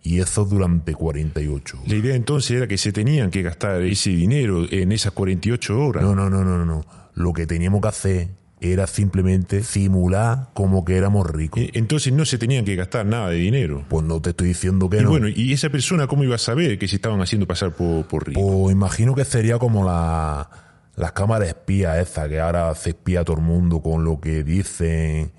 Y 0.05 0.21
eso 0.21 0.45
durante 0.45 0.95
48 0.95 1.78
horas. 1.78 1.90
La 1.90 1.97
idea 1.97 2.14
entonces 2.14 2.52
era 2.52 2.69
que 2.69 2.78
se 2.78 2.93
tenían 2.93 3.33
que 3.33 3.43
gastar 3.43 3.83
ese 3.83 4.11
dinero 4.11 4.64
en 4.71 4.93
esas 4.93 5.11
48 5.11 5.76
horas. 5.76 6.05
No, 6.05 6.14
no, 6.14 6.31
no, 6.31 6.45
no, 6.45 6.64
no. 6.64 6.87
Lo 7.14 7.33
que 7.33 7.49
teníamos 7.49 7.81
que 7.81 7.88
hacer 7.88 8.28
era 8.60 8.86
simplemente 8.86 9.62
simular 9.62 10.48
como 10.54 10.84
que 10.84 10.96
éramos 10.96 11.28
ricos. 11.30 11.60
Eh, 11.62 11.70
Entonces 11.75 12.12
no 12.12 12.25
se 12.25 12.38
tenían 12.38 12.64
que 12.64 12.75
gastar 12.75 13.04
nada 13.04 13.28
de 13.30 13.36
dinero. 13.36 13.84
Pues 13.88 14.04
no 14.04 14.20
te 14.22 14.30
estoy 14.30 14.48
diciendo 14.48 14.88
que 14.88 14.98
Y 14.98 15.02
no. 15.02 15.10
bueno, 15.10 15.28
¿y 15.28 15.52
esa 15.52 15.68
persona 15.68 16.06
cómo 16.06 16.25
iba 16.25 16.36
a 16.36 16.38
saber 16.38 16.78
que 16.78 16.88
se 16.88 16.96
estaban 16.96 17.20
haciendo 17.20 17.46
pasar 17.46 17.72
por, 17.72 18.06
por 18.06 18.26
rico? 18.26 18.40
Pues 18.40 18.72
imagino 18.72 19.14
que 19.14 19.25
sería 19.25 19.58
como 19.58 19.84
la, 19.84 20.48
las 20.96 21.12
cámaras 21.12 21.48
espías 21.48 21.98
esas, 21.98 22.28
que 22.28 22.40
ahora 22.40 22.75
se 22.75 22.90
espía 22.90 23.20
a 23.20 23.25
todo 23.25 23.36
el 23.36 23.42
mundo 23.42 23.82
con 23.82 24.04
lo 24.04 24.20
que 24.20 24.42
dicen 24.42 25.32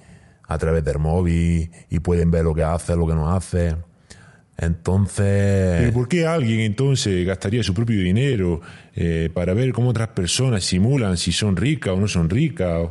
a 0.48 0.58
través 0.58 0.84
del 0.86 1.00
móvil 1.00 1.72
y 1.90 2.00
pueden 2.00 2.30
ver 2.32 2.44
lo 2.44 2.54
que 2.54 2.64
hace, 2.64 2.96
lo 2.96 3.08
que 3.08 3.16
no 3.16 3.34
hace. 3.36 3.76
Entonces, 4.60 5.80
¿Pero 5.82 5.94
por 5.94 6.08
qué 6.08 6.26
alguien 6.26 6.62
entonces 6.62 7.26
gastaría 7.26 7.62
su 7.64 7.74
propio 7.74 8.00
dinero 8.02 8.62
eh, 8.96 9.30
para 9.34 9.54
ver 9.54 9.72
cómo 9.72 9.90
otras 9.90 10.10
personas 10.10 10.64
simulan 10.64 11.18
si 11.18 11.32
son 11.32 11.56
ricas 11.56 11.94
o 11.94 11.98
no 12.00 12.08
son 12.08 12.30
ricas? 12.30 12.88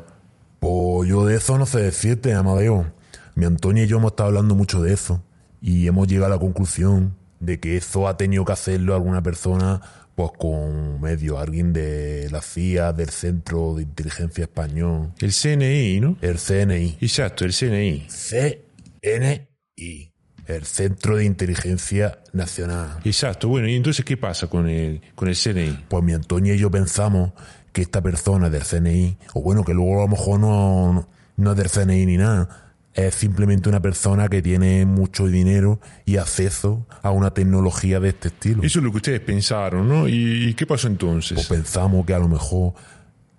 Pues 0.60 1.08
yo 1.08 1.26
de 1.26 1.36
eso 1.36 1.58
no 1.58 1.66
sé 1.66 1.80
decirte, 1.80 2.34
Amadeo. 2.34 2.92
Mi 3.34 3.44
Antonio 3.44 3.84
y 3.84 3.86
yo 3.86 3.98
hemos 3.98 4.12
estado 4.12 4.28
hablando 4.28 4.54
mucho 4.54 4.82
de 4.82 4.94
eso 4.94 5.22
y 5.60 5.86
hemos 5.86 6.08
llegado 6.08 6.32
a 6.32 6.36
la 6.36 6.40
conclusión 6.40 7.14
de 7.40 7.60
que 7.60 7.76
eso 7.76 8.08
ha 8.08 8.16
tenido 8.16 8.44
que 8.44 8.52
hacerlo 8.52 8.94
alguna 8.94 9.22
persona 9.22 9.80
pues 10.14 10.30
con 10.38 10.98
medio, 11.02 11.38
alguien 11.38 11.74
de 11.74 12.30
la 12.30 12.40
CIA, 12.40 12.94
del 12.94 13.10
Centro 13.10 13.74
de 13.74 13.82
Inteligencia 13.82 14.44
Español, 14.44 15.12
El 15.18 15.32
CNI, 15.32 16.00
¿no? 16.00 16.16
el 16.22 16.38
CNI. 16.38 16.96
Exacto, 17.02 17.44
el 17.44 17.52
CNI. 17.52 18.06
CNI, 18.08 20.12
el 20.46 20.64
Centro 20.64 21.16
de 21.16 21.26
Inteligencia 21.26 22.18
Nacional. 22.32 23.00
Exacto. 23.04 23.48
Bueno, 23.48 23.68
¿y 23.68 23.74
entonces 23.74 24.06
qué 24.06 24.16
pasa 24.16 24.46
con 24.46 24.70
el, 24.70 25.02
con 25.14 25.28
el 25.28 25.36
CNI? 25.36 25.84
Pues 25.86 26.02
mi 26.02 26.14
Antonio 26.14 26.54
y 26.54 26.58
yo 26.58 26.70
pensamos 26.70 27.32
que 27.76 27.82
esta 27.82 28.00
persona 28.00 28.48
del 28.48 28.62
CNI, 28.62 29.18
o 29.34 29.42
bueno, 29.42 29.62
que 29.62 29.74
luego 29.74 29.98
a 29.98 30.04
lo 30.04 30.08
mejor 30.08 30.40
no, 30.40 31.06
no, 31.36 31.50
es 31.50 31.56
del 31.58 31.68
CNI 31.68 32.06
ni 32.06 32.16
nada, 32.16 32.48
es 32.94 33.14
simplemente 33.14 33.68
una 33.68 33.82
persona 33.82 34.30
que 34.30 34.40
tiene 34.40 34.86
mucho 34.86 35.26
dinero 35.26 35.78
y 36.06 36.16
acceso 36.16 36.86
a 37.02 37.10
una 37.10 37.34
tecnología 37.34 38.00
de 38.00 38.08
este 38.08 38.28
estilo. 38.28 38.62
Eso 38.62 38.78
es 38.78 38.82
lo 38.82 38.90
que 38.92 38.96
ustedes 38.96 39.20
pensaron, 39.20 39.90
¿no? 39.90 40.08
¿Y, 40.08 40.48
y 40.48 40.54
qué 40.54 40.64
pasó 40.64 40.86
entonces? 40.86 41.34
Pues 41.34 41.48
pensamos 41.48 42.06
que 42.06 42.14
a 42.14 42.18
lo 42.18 42.28
mejor 42.28 42.72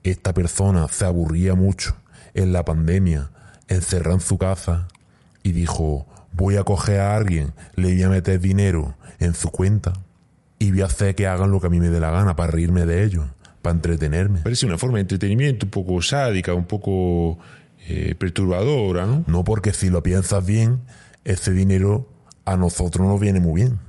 esta 0.03 0.35
persona 0.35 0.87
se 0.87 1.05
aburría 1.05 1.55
mucho 1.55 1.95
en 2.35 2.53
la 2.53 2.63
pandemia, 2.63 3.31
encerrada 3.67 4.17
en 4.17 4.21
su 4.21 4.37
casa, 4.37 4.87
y 5.41 5.51
dijo, 5.51 6.05
voy 6.31 6.57
a 6.57 6.63
coger 6.63 6.99
a 6.99 7.15
alguien, 7.15 7.53
le 7.73 7.91
voy 7.91 8.03
a 8.03 8.09
meter 8.09 8.39
dinero 8.39 8.95
en 9.17 9.33
su 9.33 9.49
cuenta 9.49 9.93
y 10.59 10.71
voy 10.71 10.81
a 10.81 10.85
hacer 10.85 11.15
que 11.15 11.27
hagan 11.27 11.51
lo 11.51 11.59
que 11.59 11.67
a 11.67 11.69
mí 11.69 11.79
me 11.79 11.89
dé 11.89 11.99
la 11.99 12.11
gana 12.11 12.35
para 12.35 12.51
reírme 12.51 12.85
de 12.85 13.03
ellos, 13.03 13.25
para 13.61 13.75
entretenerme. 13.75 14.39
Parece 14.39 14.65
una 14.65 14.77
forma 14.77 14.97
de 14.97 15.01
entretenimiento 15.01 15.65
un 15.65 15.71
poco 15.71 16.01
sádica, 16.01 16.53
un 16.53 16.65
poco 16.65 17.37
eh, 17.87 18.15
perturbadora, 18.17 19.05
¿no? 19.05 19.23
No 19.27 19.43
porque 19.43 19.73
si 19.73 19.89
lo 19.89 20.03
piensas 20.03 20.45
bien, 20.45 20.79
ese 21.23 21.51
dinero 21.51 22.09
a 22.45 22.57
nosotros 22.57 23.07
nos 23.07 23.19
viene 23.19 23.39
muy 23.39 23.61
bien. 23.61 23.79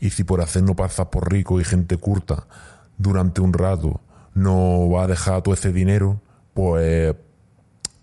Y 0.00 0.10
si 0.10 0.24
por 0.24 0.40
hacernos 0.40 0.76
pasar 0.76 1.10
por 1.10 1.30
rico 1.30 1.60
y 1.60 1.64
gente 1.64 1.96
curta 1.96 2.46
durante 2.96 3.40
un 3.40 3.52
rato 3.52 4.00
no 4.34 4.88
va 4.88 5.04
a 5.04 5.06
dejar 5.06 5.42
todo 5.42 5.54
ese 5.54 5.72
dinero, 5.72 6.20
pues, 6.54 7.14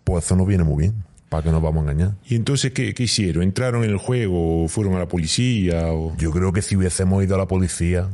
pues 0.04 0.26
eso 0.26 0.36
nos 0.36 0.48
viene 0.48 0.64
muy 0.64 0.84
bien. 0.84 1.04
¿Para 1.30 1.44
que 1.44 1.52
nos 1.52 1.62
vamos 1.62 1.86
a 1.86 1.92
engañar? 1.92 2.16
¿Y 2.26 2.36
entonces 2.36 2.72
qué, 2.72 2.94
qué 2.94 3.04
hicieron? 3.04 3.44
¿Entraron 3.44 3.84
en 3.84 3.90
el 3.90 3.98
juego 3.98 4.64
o 4.64 4.68
fueron 4.70 4.96
a 4.96 5.00
la 5.00 5.08
policía? 5.08 5.92
O... 5.92 6.16
Yo 6.18 6.32
creo 6.32 6.54
que 6.54 6.62
si 6.62 6.78
hubiésemos 6.78 7.22
ido 7.24 7.36
a 7.36 7.38
la 7.38 7.48
policía, 7.48 8.10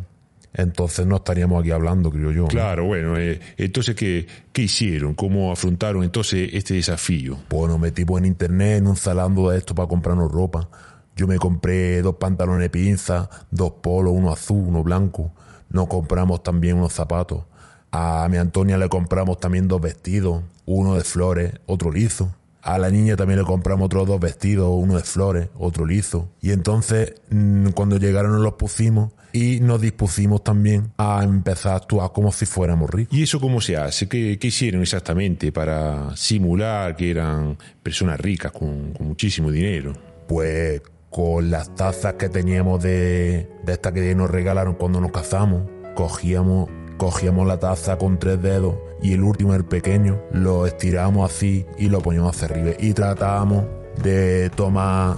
entonces 0.53 1.07
no 1.07 1.17
estaríamos 1.17 1.61
aquí 1.61 1.71
hablando, 1.71 2.11
creo 2.11 2.31
yo. 2.31 2.43
¿no? 2.43 2.47
Claro, 2.47 2.85
bueno, 2.85 3.17
eh, 3.17 3.39
entonces 3.57 3.95
¿qué, 3.95 4.27
¿qué 4.51 4.63
hicieron? 4.63 5.15
¿Cómo 5.15 5.51
afrontaron 5.51 6.03
entonces 6.03 6.49
este 6.53 6.75
desafío? 6.75 7.37
Nos 7.49 7.79
metimos 7.79 8.19
en 8.19 8.25
internet, 8.25 8.77
en 8.77 8.87
un 8.87 8.95
zalando 8.95 9.49
de 9.49 9.57
esto 9.57 9.73
para 9.73 9.87
comprarnos 9.87 10.31
ropa. 10.31 10.69
Yo 11.15 11.27
me 11.27 11.37
compré 11.37 12.01
dos 12.01 12.15
pantalones 12.15 12.61
de 12.61 12.69
pinza, 12.69 13.29
dos 13.51 13.73
polos, 13.81 14.13
uno 14.15 14.31
azul, 14.31 14.65
uno 14.67 14.83
blanco. 14.83 15.31
Nos 15.69 15.87
compramos 15.87 16.43
también 16.43 16.77
unos 16.77 16.93
zapatos. 16.93 17.45
A 17.91 18.27
mi 18.29 18.37
Antonia 18.37 18.77
le 18.77 18.89
compramos 18.89 19.39
también 19.39 19.67
dos 19.67 19.79
vestidos, 19.81 20.43
uno 20.65 20.95
de 20.95 21.03
flores, 21.03 21.53
otro 21.65 21.91
liso. 21.91 22.35
A 22.63 22.77
la 22.77 22.89
niña 22.89 23.17
también 23.17 23.39
le 23.39 23.45
compramos 23.45 23.87
otros 23.87 24.07
dos 24.07 24.19
vestidos, 24.21 24.69
uno 24.71 24.95
de 24.95 25.03
flores, 25.03 25.49
otro 25.55 25.85
liso. 25.85 26.29
Y 26.41 26.51
entonces, 26.51 27.13
mm, 27.29 27.69
cuando 27.69 27.97
llegaron, 27.97 28.31
nos 28.31 28.41
los 28.41 28.53
pusimos 28.53 29.11
y 29.33 29.59
nos 29.59 29.81
dispusimos 29.81 30.43
también 30.45 30.93
a 30.97 31.23
empezar 31.23 31.73
a 31.73 31.75
actuar 31.75 32.11
como 32.13 32.31
si 32.31 32.45
fuéramos 32.45 32.89
ricos. 32.89 33.17
¿Y 33.17 33.23
eso 33.23 33.41
cómo 33.41 33.59
se 33.59 33.75
hace? 33.75 34.07
¿Qué, 34.07 34.39
qué 34.39 34.47
hicieron 34.47 34.81
exactamente 34.81 35.51
para 35.51 36.15
simular 36.15 36.95
que 36.95 37.11
eran 37.11 37.57
personas 37.81 38.17
ricas 38.19 38.53
con, 38.53 38.93
con 38.93 39.07
muchísimo 39.07 39.51
dinero? 39.51 39.93
Pues 40.27 40.81
con 41.09 41.51
las 41.51 41.75
tazas 41.75 42.13
que 42.13 42.29
teníamos 42.29 42.81
de, 42.81 43.49
de 43.63 43.73
estas 43.73 43.91
que 43.91 44.15
nos 44.15 44.31
regalaron 44.31 44.75
cuando 44.75 45.01
nos 45.01 45.11
casamos, 45.11 45.63
cogíamos, 45.95 46.69
cogíamos 46.97 47.47
la 47.47 47.59
taza 47.59 47.97
con 47.97 48.17
tres 48.17 48.41
dedos 48.41 48.75
y 49.01 49.13
el 49.13 49.23
último, 49.23 49.53
el 49.53 49.65
pequeño, 49.65 50.21
lo 50.31 50.65
estiramos 50.65 51.29
así 51.29 51.65
y 51.77 51.89
lo 51.89 52.01
poníamos 52.01 52.35
hacia 52.35 52.47
arriba. 52.47 52.71
Y 52.79 52.93
tratábamos 52.93 53.65
de 54.01 54.49
tomar 54.51 55.17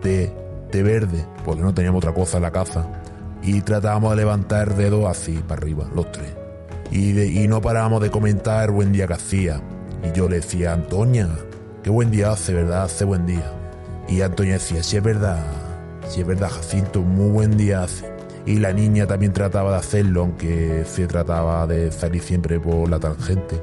té, 0.00 0.32
verde, 0.72 1.24
porque 1.44 1.62
no 1.62 1.72
teníamos 1.72 1.98
otra 1.98 2.12
cosa 2.12 2.38
en 2.38 2.42
la 2.42 2.50
casa. 2.50 2.86
Y 3.42 3.60
tratábamos 3.60 4.10
de 4.10 4.16
levantar 4.16 4.70
el 4.70 4.76
dedo 4.76 5.08
así 5.08 5.42
para 5.46 5.60
arriba, 5.60 5.88
los 5.94 6.10
tres. 6.10 6.32
Y, 6.90 7.18
y 7.20 7.48
no 7.48 7.60
parábamos 7.60 8.02
de 8.02 8.10
comentar 8.10 8.64
el 8.64 8.70
buen 8.72 8.92
día 8.92 9.06
que 9.06 9.14
hacía. 9.14 9.60
Y 10.02 10.16
yo 10.16 10.28
le 10.28 10.36
decía, 10.36 10.72
Antonia, 10.72 11.28
qué 11.82 11.90
buen 11.90 12.10
día 12.10 12.32
hace, 12.32 12.54
¿verdad? 12.54 12.84
Hace 12.84 13.04
buen 13.04 13.26
día. 13.26 13.52
Y 14.08 14.20
Antonia 14.22 14.54
decía, 14.54 14.82
sí 14.82 14.96
es 14.96 15.02
verdad, 15.02 15.44
sí 16.08 16.20
es 16.20 16.26
verdad, 16.26 16.50
Jacinto, 16.50 17.02
muy 17.02 17.30
buen 17.30 17.56
día 17.56 17.84
hace. 17.84 18.10
Y 18.44 18.56
la 18.58 18.72
niña 18.72 19.06
también 19.06 19.32
trataba 19.32 19.70
de 19.72 19.76
hacerlo, 19.78 20.22
aunque 20.22 20.84
se 20.84 21.06
trataba 21.06 21.66
de 21.66 21.92
salir 21.92 22.22
siempre 22.22 22.58
por 22.58 22.88
la 22.90 22.98
tangente. 22.98 23.60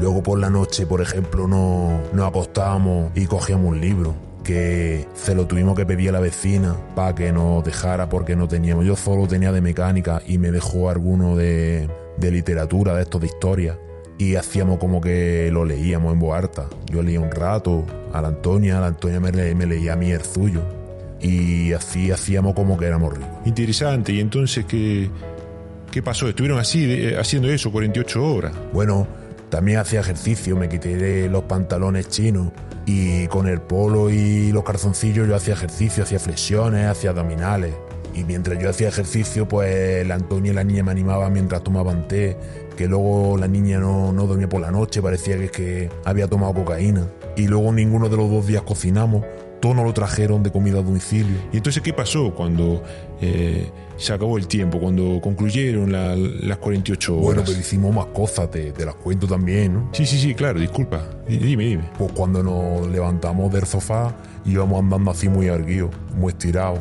Luego 0.00 0.22
por 0.22 0.38
la 0.38 0.50
noche, 0.50 0.86
por 0.86 1.00
ejemplo, 1.00 1.48
no- 1.48 2.00
nos 2.12 2.28
acostábamos 2.28 3.10
y 3.14 3.26
cogíamos 3.26 3.66
un 3.72 3.80
libro 3.80 4.14
que 4.44 5.06
se 5.14 5.34
lo 5.34 5.46
tuvimos 5.46 5.76
que 5.76 5.84
pedir 5.84 6.10
a 6.10 6.12
la 6.12 6.20
vecina 6.20 6.76
para 6.94 7.14
que 7.14 7.32
nos 7.32 7.64
dejara 7.64 8.08
porque 8.08 8.36
no 8.36 8.48
teníamos. 8.48 8.84
Yo 8.84 8.96
solo 8.96 9.26
tenía 9.26 9.50
de 9.52 9.60
mecánica 9.60 10.22
y 10.26 10.38
me 10.38 10.50
dejó 10.52 10.88
alguno 10.90 11.36
de, 11.36 11.88
de 12.18 12.30
literatura, 12.30 12.94
de 12.94 13.02
estos 13.02 13.20
de 13.22 13.26
historia. 13.26 13.78
Y 14.18 14.34
hacíamos 14.36 14.78
como 14.78 15.00
que 15.00 15.48
lo 15.52 15.64
leíamos 15.64 16.12
en 16.12 16.18
voz 16.20 16.36
alta. 16.36 16.66
Yo 16.86 17.02
leía 17.02 17.20
un 17.20 17.30
rato 17.30 17.84
a 18.12 18.20
la 18.20 18.28
Antonia, 18.28 18.80
la 18.80 18.88
Antonia 18.88 19.20
me, 19.20 19.32
le- 19.32 19.54
me 19.54 19.66
leía 19.66 19.92
a 19.94 19.96
mí 19.96 20.10
el 20.10 20.22
suyo. 20.22 20.60
Y 21.20 21.72
así 21.72 22.10
hacíamos 22.10 22.54
como 22.54 22.78
que 22.78 22.86
éramos 22.86 23.12
ricos. 23.14 23.28
Interesante. 23.44 24.12
¿Y 24.12 24.20
entonces 24.20 24.64
qué, 24.66 25.10
qué 25.90 26.02
pasó? 26.02 26.28
¿Estuvieron 26.28 26.58
así, 26.58 26.86
de- 26.86 27.18
haciendo 27.18 27.50
eso 27.50 27.72
48 27.72 28.24
horas? 28.24 28.52
Bueno, 28.72 29.06
también 29.50 29.78
hacía 29.78 30.00
ejercicio, 30.00 30.56
me 30.56 30.68
quité 30.68 31.28
los 31.28 31.44
pantalones 31.44 32.08
chinos 32.08 32.52
y 32.86 33.26
con 33.28 33.48
el 33.48 33.60
polo 33.60 34.10
y 34.10 34.52
los 34.52 34.62
calzoncillos 34.64 35.26
yo 35.28 35.34
hacía 35.34 35.54
ejercicio, 35.54 36.04
hacía 36.04 36.18
flexiones, 36.18 36.86
hacía 36.86 37.10
abdominales. 37.10 37.74
Y 38.14 38.24
mientras 38.24 38.58
yo 38.60 38.70
hacía 38.70 38.88
ejercicio, 38.88 39.46
pues 39.46 40.06
la 40.06 40.14
Antonia 40.14 40.52
y 40.52 40.54
la 40.54 40.64
niña 40.64 40.82
me 40.82 40.90
animaban 40.92 41.32
mientras 41.32 41.62
tomaban 41.62 42.08
té, 42.08 42.36
que 42.76 42.86
luego 42.88 43.36
la 43.36 43.46
niña 43.48 43.78
no, 43.78 44.12
no 44.12 44.26
dormía 44.26 44.48
por 44.48 44.60
la 44.60 44.70
noche, 44.70 45.00
parecía 45.02 45.36
que, 45.38 45.50
que 45.50 45.90
había 46.04 46.26
tomado 46.26 46.54
cocaína. 46.54 47.06
Y 47.36 47.46
luego 47.46 47.72
ninguno 47.72 48.08
de 48.08 48.16
los 48.16 48.30
dos 48.30 48.46
días 48.46 48.62
cocinamos, 48.62 49.24
todos 49.60 49.74
nos 49.76 49.84
lo 49.84 49.92
trajeron 49.92 50.42
de 50.42 50.50
comida 50.52 50.78
a 50.78 50.82
domicilio. 50.82 51.36
¿Y 51.52 51.56
entonces 51.58 51.82
qué 51.82 51.92
pasó 51.92 52.32
cuando 52.34 52.82
eh, 53.20 53.70
se 53.96 54.12
acabó 54.12 54.38
el 54.38 54.46
tiempo, 54.46 54.78
cuando 54.78 55.20
concluyeron 55.20 55.90
la- 55.90 56.14
las 56.16 56.58
48 56.58 57.12
horas? 57.14 57.24
Bueno, 57.24 57.42
pero 57.46 57.58
hicimos 57.58 57.94
más 57.94 58.06
cosas, 58.06 58.50
te, 58.50 58.72
te 58.72 58.84
las 58.86 58.94
cuento 58.94 59.26
también, 59.26 59.74
¿no? 59.74 59.88
Sí, 59.92 60.06
sí, 60.06 60.18
sí, 60.18 60.34
claro, 60.34 60.60
disculpa. 60.60 61.02
Di- 61.26 61.38
Dime, 61.38 61.64
dime. 61.64 61.90
Pues 61.98 62.12
cuando 62.12 62.42
nos 62.42 62.86
levantamos 62.88 63.52
del 63.52 63.64
sofá 63.64 64.14
íbamos 64.46 64.78
andando 64.80 65.10
así 65.10 65.28
muy 65.28 65.46
erguidos, 65.46 65.90
muy 66.14 66.30
estirados, 66.32 66.78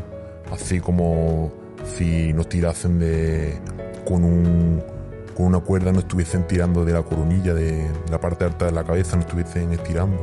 así 0.51 0.79
como 0.79 1.51
si 1.97 2.31
nos 2.33 2.47
tirasen 2.47 2.99
de 2.99 3.55
con 4.05 4.23
un 4.23 4.81
con 5.35 5.45
una 5.47 5.59
cuerda 5.59 5.91
nos 5.91 6.03
estuviesen 6.03 6.47
tirando 6.47 6.83
de 6.83 6.93
la 6.93 7.03
coronilla 7.03 7.53
de 7.53 7.85
la 8.09 8.19
parte 8.19 8.43
alta 8.45 8.65
de 8.65 8.71
la 8.71 8.83
cabeza, 8.83 9.15
nos 9.17 9.25
estuviesen 9.25 9.71
estirando. 9.71 10.17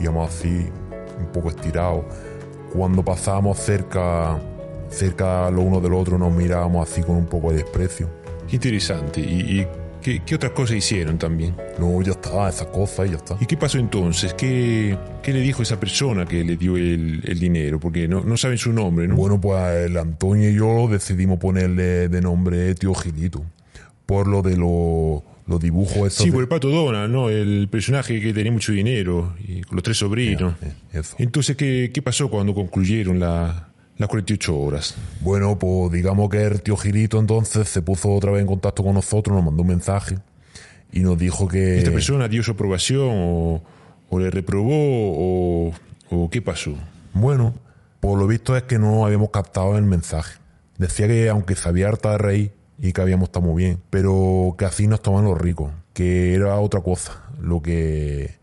Íbamos 0.00 0.28
así 0.30 0.66
un 1.20 1.32
poco 1.32 1.50
estirados. 1.50 2.04
Cuando 2.72 3.04
pasábamos 3.04 3.58
cerca 3.58 4.40
cerca 4.90 5.48
lo 5.50 5.62
uno 5.62 5.80
del 5.80 5.94
otro 5.94 6.18
nos 6.18 6.32
mirábamos 6.32 6.90
así 6.90 7.02
con 7.02 7.16
un 7.16 7.26
poco 7.26 7.50
de 7.52 7.58
desprecio. 7.58 8.08
Qué 8.48 8.56
interesante. 8.56 9.20
¿Y, 9.20 9.60
y 9.60 9.66
qué, 10.02 10.20
qué 10.26 10.34
otras 10.34 10.50
cosas 10.52 10.76
hicieron 10.76 11.16
también? 11.16 11.54
No, 11.78 12.02
ya 12.02 12.10
está, 12.12 12.48
esas 12.48 12.66
cosas 12.68 13.06
y 13.06 13.10
ya 13.10 13.16
está. 13.16 13.36
¿Y 13.40 13.46
qué 13.46 13.56
pasó 13.56 13.78
entonces? 13.78 14.34
¿Qué, 14.34 14.98
qué 15.22 15.32
le 15.32 15.40
dijo 15.40 15.62
esa 15.62 15.78
persona 15.78 16.26
que 16.26 16.42
le 16.42 16.56
dio 16.56 16.76
el, 16.76 17.22
el 17.24 17.38
dinero? 17.38 17.78
Porque 17.78 18.08
no, 18.08 18.22
no 18.24 18.36
saben 18.36 18.58
su 18.58 18.72
nombre, 18.72 19.06
¿no? 19.06 19.14
Bueno, 19.14 19.40
pues 19.40 19.86
el 19.86 19.96
Antonio 19.96 20.50
y 20.50 20.54
yo 20.56 20.88
decidimos 20.88 21.38
ponerle 21.38 22.08
de 22.08 22.20
nombre 22.20 22.74
Tío 22.74 22.92
Gilito. 22.94 23.42
Por 24.06 24.26
lo 24.26 24.42
de 24.42 24.56
lo- 24.56 25.22
los 25.50 25.60
dibujos 25.60 25.96
esos. 26.06 26.24
sí, 26.24 26.30
por 26.30 26.40
el 26.40 26.48
pato 26.48 26.68
Donald, 26.70 27.12
¿no? 27.12 27.28
El 27.28 27.68
personaje 27.70 28.20
que 28.20 28.32
tenía 28.32 28.50
mucho 28.52 28.72
dinero 28.72 29.34
y 29.46 29.60
con 29.62 29.76
los 29.76 29.82
tres 29.82 29.98
sobrinos. 29.98 30.54
Eh, 30.62 30.72
eso. 30.94 31.16
Entonces, 31.18 31.56
¿qué, 31.56 31.90
qué 31.92 32.00
pasó 32.00 32.30
cuando 32.30 32.54
concluyeron 32.54 33.20
la- 33.20 33.68
las 33.98 34.08
48 34.08 34.56
horas? 34.58 34.94
Bueno, 35.20 35.58
pues 35.58 35.92
digamos 35.92 36.30
que 36.30 36.42
el 36.44 36.62
tío 36.62 36.76
Gilito 36.76 37.18
entonces 37.20 37.68
se 37.68 37.82
puso 37.82 38.10
otra 38.14 38.30
vez 38.30 38.40
en 38.40 38.46
contacto 38.46 38.82
con 38.82 38.94
nosotros, 38.94 39.34
nos 39.36 39.44
mandó 39.44 39.60
un 39.62 39.68
mensaje 39.68 40.16
y 40.92 41.00
nos 41.00 41.18
dijo 41.18 41.46
que... 41.48 41.78
¿Esta 41.78 41.90
persona 41.90 42.26
dio 42.28 42.42
su 42.42 42.52
aprobación 42.52 43.10
o, 43.12 43.62
o 44.08 44.18
le 44.18 44.30
reprobó 44.30 44.70
o, 44.72 45.72
o 46.10 46.30
qué 46.30 46.40
pasó? 46.42 46.74
Bueno, 47.12 47.54
por 48.00 48.18
lo 48.18 48.26
visto 48.26 48.56
es 48.56 48.62
que 48.62 48.78
no 48.78 49.04
habíamos 49.04 49.30
captado 49.30 49.76
el 49.76 49.84
mensaje. 49.84 50.38
Decía 50.78 51.06
que 51.08 51.28
aunque 51.28 51.54
sabía 51.56 51.88
harta 51.88 52.12
de 52.12 52.18
reír 52.18 52.52
y 52.80 52.92
que 52.92 53.00
habíamos 53.00 53.28
estado 53.28 53.46
muy 53.46 53.62
bien, 53.64 53.78
pero 53.90 54.54
que 54.58 54.64
así 54.64 54.86
nos 54.86 55.02
toman 55.02 55.24
los 55.24 55.38
ricos, 55.38 55.72
que 55.92 56.34
era 56.34 56.58
otra 56.58 56.80
cosa, 56.80 57.24
lo 57.40 57.60
que... 57.62 58.38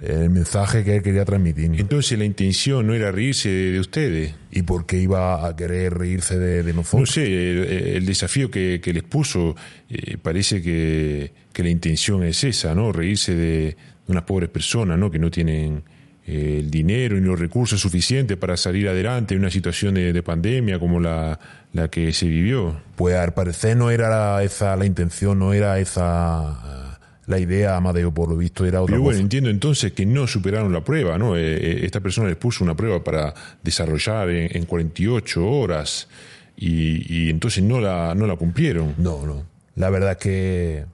El 0.00 0.30
mensaje 0.30 0.84
que 0.84 0.94
él 0.94 1.02
quería 1.02 1.24
transmitir. 1.24 1.72
Entonces 1.74 2.16
la 2.16 2.24
intención 2.24 2.86
no 2.86 2.94
era 2.94 3.10
reírse 3.10 3.48
de, 3.48 3.72
de 3.72 3.80
ustedes. 3.80 4.32
¿Y 4.52 4.62
por 4.62 4.86
qué 4.86 4.98
iba 4.98 5.44
a 5.44 5.56
querer 5.56 5.92
reírse 5.94 6.38
de, 6.38 6.62
de 6.62 6.70
No 6.72 6.78
nosotros? 6.82 7.10
sé, 7.10 7.24
el, 7.24 7.64
el 7.96 8.06
desafío 8.06 8.48
que, 8.48 8.80
que 8.80 8.92
les 8.92 9.02
puso 9.02 9.56
eh, 9.90 10.16
parece 10.22 10.62
que, 10.62 11.32
que 11.52 11.64
la 11.64 11.70
intención 11.70 12.22
es 12.22 12.44
esa, 12.44 12.76
¿no? 12.76 12.92
Reírse 12.92 13.34
de, 13.34 13.60
de 13.60 13.76
unas 14.06 14.22
pobres 14.22 14.50
personas, 14.50 14.96
¿no? 15.00 15.10
Que 15.10 15.18
no 15.18 15.32
tienen 15.32 15.82
el 16.28 16.70
dinero 16.70 17.16
ni 17.16 17.26
los 17.26 17.38
recursos 17.38 17.80
suficientes 17.80 18.36
para 18.36 18.56
salir 18.56 18.88
adelante 18.88 19.34
en 19.34 19.40
una 19.40 19.50
situación 19.50 19.94
de, 19.94 20.12
de 20.12 20.22
pandemia 20.22 20.78
como 20.78 21.00
la, 21.00 21.38
la 21.72 21.88
que 21.88 22.12
se 22.12 22.26
vivió. 22.28 22.80
Pues 22.96 23.16
al 23.16 23.32
parecer 23.34 23.76
no 23.76 23.90
era 23.90 24.42
esa 24.42 24.76
la 24.76 24.84
intención, 24.84 25.38
no 25.38 25.52
era 25.54 25.78
esa 25.78 26.98
La 27.26 27.38
idea, 27.38 27.76
Amadeo, 27.76 28.12
por 28.12 28.28
lo 28.30 28.36
visto, 28.36 28.64
era 28.66 28.80
otra 28.82 28.92
Pero 28.92 29.02
bueno, 29.02 29.16
cosa. 29.16 29.22
entiendo 29.22 29.50
entonces 29.50 29.92
que 29.92 30.06
no 30.06 30.26
superaron 30.26 30.72
la 30.72 30.82
prueba, 30.82 31.18
¿no? 31.18 31.36
Eh, 31.36 31.40
eh, 31.56 31.80
esta 31.84 32.00
persona 32.00 32.28
les 32.28 32.36
puso 32.36 32.64
una 32.64 32.74
prueba 32.74 33.02
para 33.04 33.34
desarrollar 33.62 34.30
en, 34.30 34.56
en 34.56 34.64
48 34.66 35.46
horas 35.46 36.08
y, 36.56 37.26
y 37.26 37.30
entonces 37.30 37.62
no 37.62 37.80
la, 37.80 38.14
no 38.14 38.26
la 38.26 38.36
cumplieron. 38.36 38.94
No, 38.98 39.24
no. 39.26 39.44
La 39.76 39.90
verdad 39.90 40.12
es 40.12 40.16
que 40.18 40.84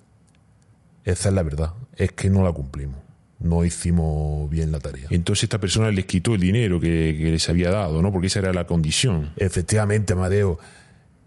esa 1.05 1.29
es 1.29 1.35
la 1.35 1.43
verdad. 1.43 1.73
Es 1.97 2.13
que 2.13 2.29
no 2.31 2.43
la 2.43 2.53
cumplimos. 2.53 2.97
No 3.45 3.65
hicimos 3.65 4.49
bien 4.51 4.73
la 4.73 4.81
tarea. 4.81 5.07
Entonces 5.11 5.45
esta 5.45 5.61
persona 5.61 5.91
les 5.91 6.07
quitó 6.07 6.35
el 6.35 6.41
dinero 6.41 6.81
que, 6.81 7.15
que 7.17 7.31
les 7.31 7.49
había 7.49 7.71
dado, 7.71 8.01
¿no? 8.03 8.11
Porque 8.11 8.27
esa 8.29 8.39
era 8.41 8.53
la 8.53 8.67
condición. 8.67 9.31
Efectivamente, 9.37 10.15
Amadeo. 10.15 10.59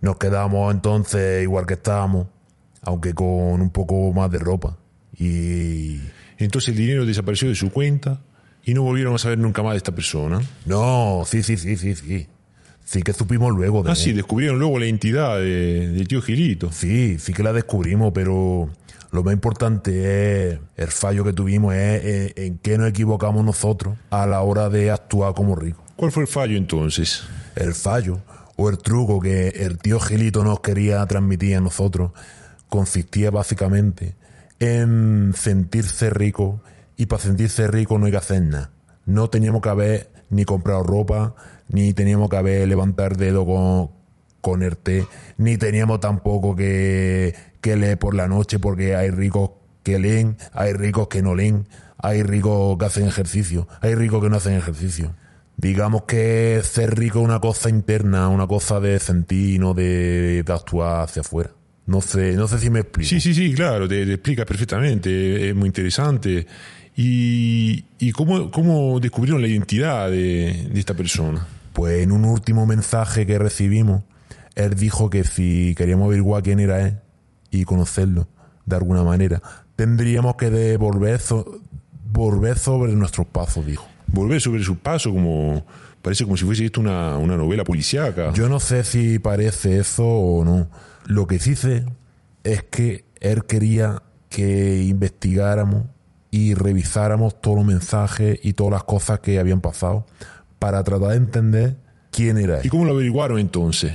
Nos 0.01 0.17
quedamos 0.17 0.73
entonces 0.73 1.43
igual 1.43 1.65
que 1.65 1.75
estábamos, 1.75 2.27
aunque 2.81 3.13
con 3.13 3.61
un 3.61 3.69
poco 3.69 4.11
más 4.13 4.29
de 4.31 4.39
ropa. 4.39 4.77
Y 5.17 5.99
Entonces 6.37 6.69
el 6.69 6.77
dinero 6.77 7.05
desapareció 7.05 7.47
de 7.49 7.55
su 7.55 7.69
cuenta 7.71 8.21
y 8.65 8.73
no 8.73 8.83
volvieron 8.83 9.15
a 9.15 9.17
saber 9.17 9.37
nunca 9.37 9.63
más 9.63 9.73
de 9.73 9.77
esta 9.77 9.93
persona. 9.95 10.41
no, 10.65 11.23
sí, 11.25 11.41
sí, 11.43 11.55
sí, 11.57 11.77
sí, 11.77 11.95
sí. 11.95 12.27
Sí 12.85 13.01
que 13.01 13.11
supimos 13.13 13.53
luego 13.53 13.83
de 13.83 13.89
Ah, 13.89 13.93
él. 13.93 13.97
sí, 13.97 14.13
descubrieron 14.13 14.59
luego 14.59 14.79
la 14.79 14.85
identidad 14.85 15.37
de- 15.39 15.89
del 15.89 16.07
tío 16.07 16.21
Gilito. 16.21 16.71
Sí, 16.71 17.17
sí 17.19 17.33
que 17.33 17.43
la 17.43 17.51
descubrimos, 17.53 18.11
pero 18.13 18.69
lo 19.11 19.23
más 19.23 19.33
importante 19.33 20.51
es 20.51 20.59
el 20.75 20.87
fallo 20.87 21.23
que 21.23 21.33
tuvimos 21.33 21.73
es 21.73 22.33
en 22.35 22.57
qué 22.57 22.77
nos 22.77 22.89
equivocamos 22.89 23.43
nosotros 23.45 23.97
a 24.09 24.25
la 24.25 24.41
hora 24.41 24.69
de 24.69 24.91
actuar 24.91 25.33
como 25.33 25.55
ricos. 25.55 25.83
¿Cuál 25.95 26.11
fue 26.11 26.23
el 26.23 26.27
fallo 26.27 26.57
entonces? 26.57 27.23
El 27.55 27.73
fallo 27.73 28.19
o 28.55 28.69
el 28.69 28.77
truco 28.77 29.19
que 29.19 29.49
el 29.49 29.77
tío 29.77 29.99
Gilito 29.99 30.43
nos 30.43 30.59
quería 30.59 31.05
transmitir 31.05 31.55
a 31.55 31.61
nosotros 31.61 32.11
consistía 32.69 33.31
básicamente 33.31 34.15
en 34.59 35.33
sentirse 35.35 36.09
rico 36.09 36.61
y 36.97 37.05
para 37.05 37.21
sentirse 37.21 37.67
rico 37.67 37.97
no 37.97 38.05
hay 38.07 38.11
que 38.11 38.17
hacer 38.17 38.41
nada. 38.41 38.71
No 39.05 39.29
teníamos 39.29 39.61
que 39.61 39.69
haber 39.69 40.11
ni 40.29 40.43
comprado 40.43 40.83
ropa, 40.83 41.35
ni 41.69 41.93
teníamos 41.93 42.29
que 42.29 42.37
haber 42.37 42.67
levantado 42.67 43.09
el 43.09 43.17
dedo 43.17 43.45
con, 43.45 43.91
con 44.47 44.63
el 44.63 44.77
té, 44.77 45.05
ni 45.37 45.57
teníamos 45.57 45.99
tampoco 45.99 46.55
que, 46.55 47.35
que 47.59 47.75
leer 47.75 47.99
por 47.99 48.15
la 48.15 48.29
noche 48.29 48.59
porque 48.59 48.95
hay 48.95 49.09
ricos 49.09 49.49
que 49.83 49.99
leen, 49.99 50.37
hay 50.53 50.71
ricos 50.71 51.09
que 51.09 51.21
no 51.21 51.35
leen, 51.35 51.67
hay 51.97 52.23
ricos 52.23 52.77
que 52.77 52.85
hacen 52.85 53.07
ejercicio, 53.07 53.67
hay 53.81 53.93
ricos 53.93 54.23
que 54.23 54.29
no 54.29 54.37
hacen 54.37 54.53
ejercicio. 54.53 55.13
Digamos 55.57 56.03
que 56.03 56.61
ser 56.63 56.97
rico 56.97 57.19
es 57.19 57.25
una 57.25 57.41
cosa 57.41 57.69
interna, 57.69 58.29
una 58.29 58.47
cosa 58.47 58.79
de 58.79 58.99
sentir 58.99 59.55
y 59.55 59.59
no 59.59 59.73
de, 59.73 60.43
de 60.43 60.53
actuar 60.53 61.01
hacia 61.01 61.23
afuera. 61.23 61.51
No 61.85 61.99
sé, 61.99 62.31
no 62.37 62.47
sé 62.47 62.57
si 62.59 62.69
me 62.69 62.79
explico. 62.79 63.09
Sí, 63.09 63.19
sí, 63.19 63.33
sí, 63.33 63.53
claro, 63.53 63.85
te, 63.85 64.05
te 64.05 64.13
explica 64.13 64.45
perfectamente, 64.45 65.49
es 65.49 65.55
muy 65.55 65.67
interesante. 65.67 66.47
¿Y, 66.95 67.83
y 67.99 68.13
cómo, 68.13 68.49
cómo 68.49 68.97
descubrieron 69.01 69.41
la 69.41 69.49
identidad 69.49 70.09
de, 70.09 70.69
de 70.71 70.79
esta 70.79 70.93
persona? 70.93 71.45
Pues 71.73 72.01
en 72.01 72.13
un 72.13 72.23
último 72.23 72.65
mensaje 72.65 73.25
que 73.25 73.37
recibimos, 73.37 74.03
él 74.57 74.73
dijo 74.75 75.09
que 75.09 75.23
si 75.23 75.73
queríamos 75.77 76.07
averiguar 76.07 76.43
quién 76.43 76.59
era 76.59 76.81
él 76.85 76.97
y 77.51 77.63
conocerlo 77.63 78.27
de 78.65 78.75
alguna 78.75 79.03
manera, 79.03 79.41
tendríamos 79.75 80.35
que 80.35 80.49
devolver 80.49 81.19
so- 81.19 81.59
volver 82.11 82.57
sobre 82.57 82.93
nuestros 82.93 83.27
pasos, 83.27 83.65
dijo. 83.65 83.87
Volver 84.07 84.41
sobre 84.41 84.63
sus 84.63 84.77
pasos, 84.77 85.13
como 85.13 85.65
parece 86.01 86.23
como 86.23 86.37
si 86.37 86.45
fuese 86.45 86.65
esto 86.65 86.81
una, 86.81 87.17
una 87.17 87.37
novela 87.37 87.63
policíaca. 87.63 88.31
Yo 88.33 88.49
no 88.49 88.59
sé 88.59 88.83
si 88.83 89.19
parece 89.19 89.77
eso 89.79 90.05
o 90.07 90.43
no. 90.45 90.67
Lo 91.05 91.27
que 91.27 91.39
sí 91.39 91.55
sé 91.55 91.85
es 92.43 92.63
que 92.63 93.05
él 93.19 93.45
quería 93.45 94.01
que 94.29 94.83
investigáramos 94.83 95.83
y 96.31 96.53
revisáramos 96.53 97.39
todos 97.41 97.57
los 97.57 97.65
mensajes 97.65 98.39
y 98.43 98.53
todas 98.53 98.73
las 98.73 98.83
cosas 98.83 99.19
que 99.19 99.39
habían 99.39 99.61
pasado 99.61 100.05
para 100.59 100.83
tratar 100.83 101.09
de 101.11 101.15
entender 101.17 101.77
quién 102.11 102.37
era 102.37 102.59
él. 102.59 102.65
¿Y 102.65 102.69
cómo 102.69 102.85
lo 102.85 102.91
averiguaron 102.91 103.39
entonces? 103.39 103.93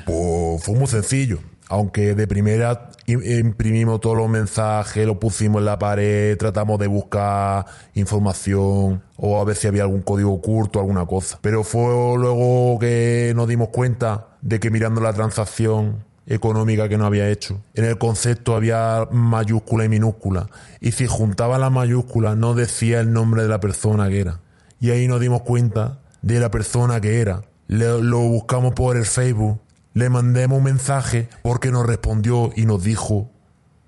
Fue 0.58 0.74
muy 0.74 0.86
sencillo. 0.86 1.38
Aunque 1.68 2.14
de 2.14 2.26
primera 2.26 2.90
im- 3.06 3.22
imprimimos 3.40 4.00
todos 4.00 4.16
los 4.16 4.28
mensajes, 4.28 5.06
los 5.06 5.16
pusimos 5.16 5.60
en 5.60 5.64
la 5.64 5.78
pared, 5.78 6.36
tratamos 6.36 6.78
de 6.78 6.86
buscar 6.86 7.64
información 7.94 9.02
o 9.16 9.40
a 9.40 9.44
ver 9.44 9.56
si 9.56 9.68
había 9.68 9.82
algún 9.82 10.02
código 10.02 10.32
oculto, 10.34 10.80
alguna 10.80 11.06
cosa. 11.06 11.38
Pero 11.40 11.64
fue 11.64 11.82
luego 12.18 12.78
que 12.78 13.32
nos 13.34 13.48
dimos 13.48 13.68
cuenta 13.70 14.28
de 14.42 14.60
que 14.60 14.70
mirando 14.70 15.00
la 15.00 15.12
transacción 15.14 16.04
económica 16.26 16.88
que 16.88 16.98
nos 16.98 17.06
había 17.06 17.28
hecho, 17.30 17.60
en 17.74 17.84
el 17.84 17.98
concepto 17.98 18.54
había 18.54 19.08
mayúscula 19.10 19.84
y 19.84 19.88
minúscula. 19.88 20.48
Y 20.80 20.92
si 20.92 21.06
juntaba 21.06 21.58
las 21.58 21.72
mayúsculas 21.72 22.36
no 22.36 22.54
decía 22.54 23.00
el 23.00 23.12
nombre 23.12 23.42
de 23.42 23.48
la 23.48 23.60
persona 23.60 24.08
que 24.08 24.20
era. 24.20 24.40
Y 24.78 24.90
ahí 24.90 25.08
nos 25.08 25.20
dimos 25.20 25.42
cuenta 25.42 26.00
de 26.20 26.38
la 26.38 26.50
persona 26.50 27.00
que 27.00 27.20
era. 27.20 27.42
Lo 27.68 28.20
buscamos 28.20 28.74
por 28.74 28.96
el 28.96 29.06
Facebook, 29.06 29.58
le 29.94 30.08
mandemos 30.08 30.58
un 30.58 30.64
mensaje 30.64 31.28
porque 31.42 31.70
nos 31.70 31.86
respondió 31.86 32.50
y 32.54 32.66
nos 32.66 32.82
dijo 32.82 33.30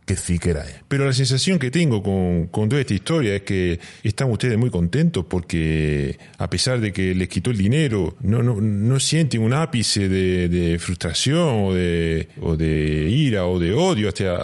que 0.05 0.17
sí 0.17 0.38
que 0.38 0.51
era 0.51 0.62
él. 0.62 0.75
Pero 0.88 1.05
la 1.07 1.12
sensación 1.12 1.59
que 1.59 1.71
tengo 1.71 2.03
con, 2.03 2.47
con 2.49 2.69
toda 2.69 2.81
esta 2.81 2.95
historia 2.95 3.35
es 3.37 3.43
que 3.43 3.81
están 4.03 4.31
ustedes 4.31 4.59
muy 4.59 4.71
contentos 4.71 5.25
porque 5.29 6.19
a 6.38 6.49
pesar 6.51 6.81
de 6.81 6.93
que 6.93 7.14
les 7.14 7.29
quitó 7.29 7.51
el 7.51 7.57
dinero, 7.57 8.17
no, 8.21 8.43
no, 8.43 8.61
no 8.61 9.01
sienten 9.01 9.43
un 9.43 9.55
ápice 9.55 10.09
de, 10.09 10.49
de 10.49 10.79
frustración 10.79 11.64
o 11.64 11.75
de, 11.75 12.29
o 12.40 12.57
de 12.57 13.09
ira 13.09 13.47
o 13.47 13.59
de 13.59 13.73
odio 13.73 14.09
hacia, 14.09 14.37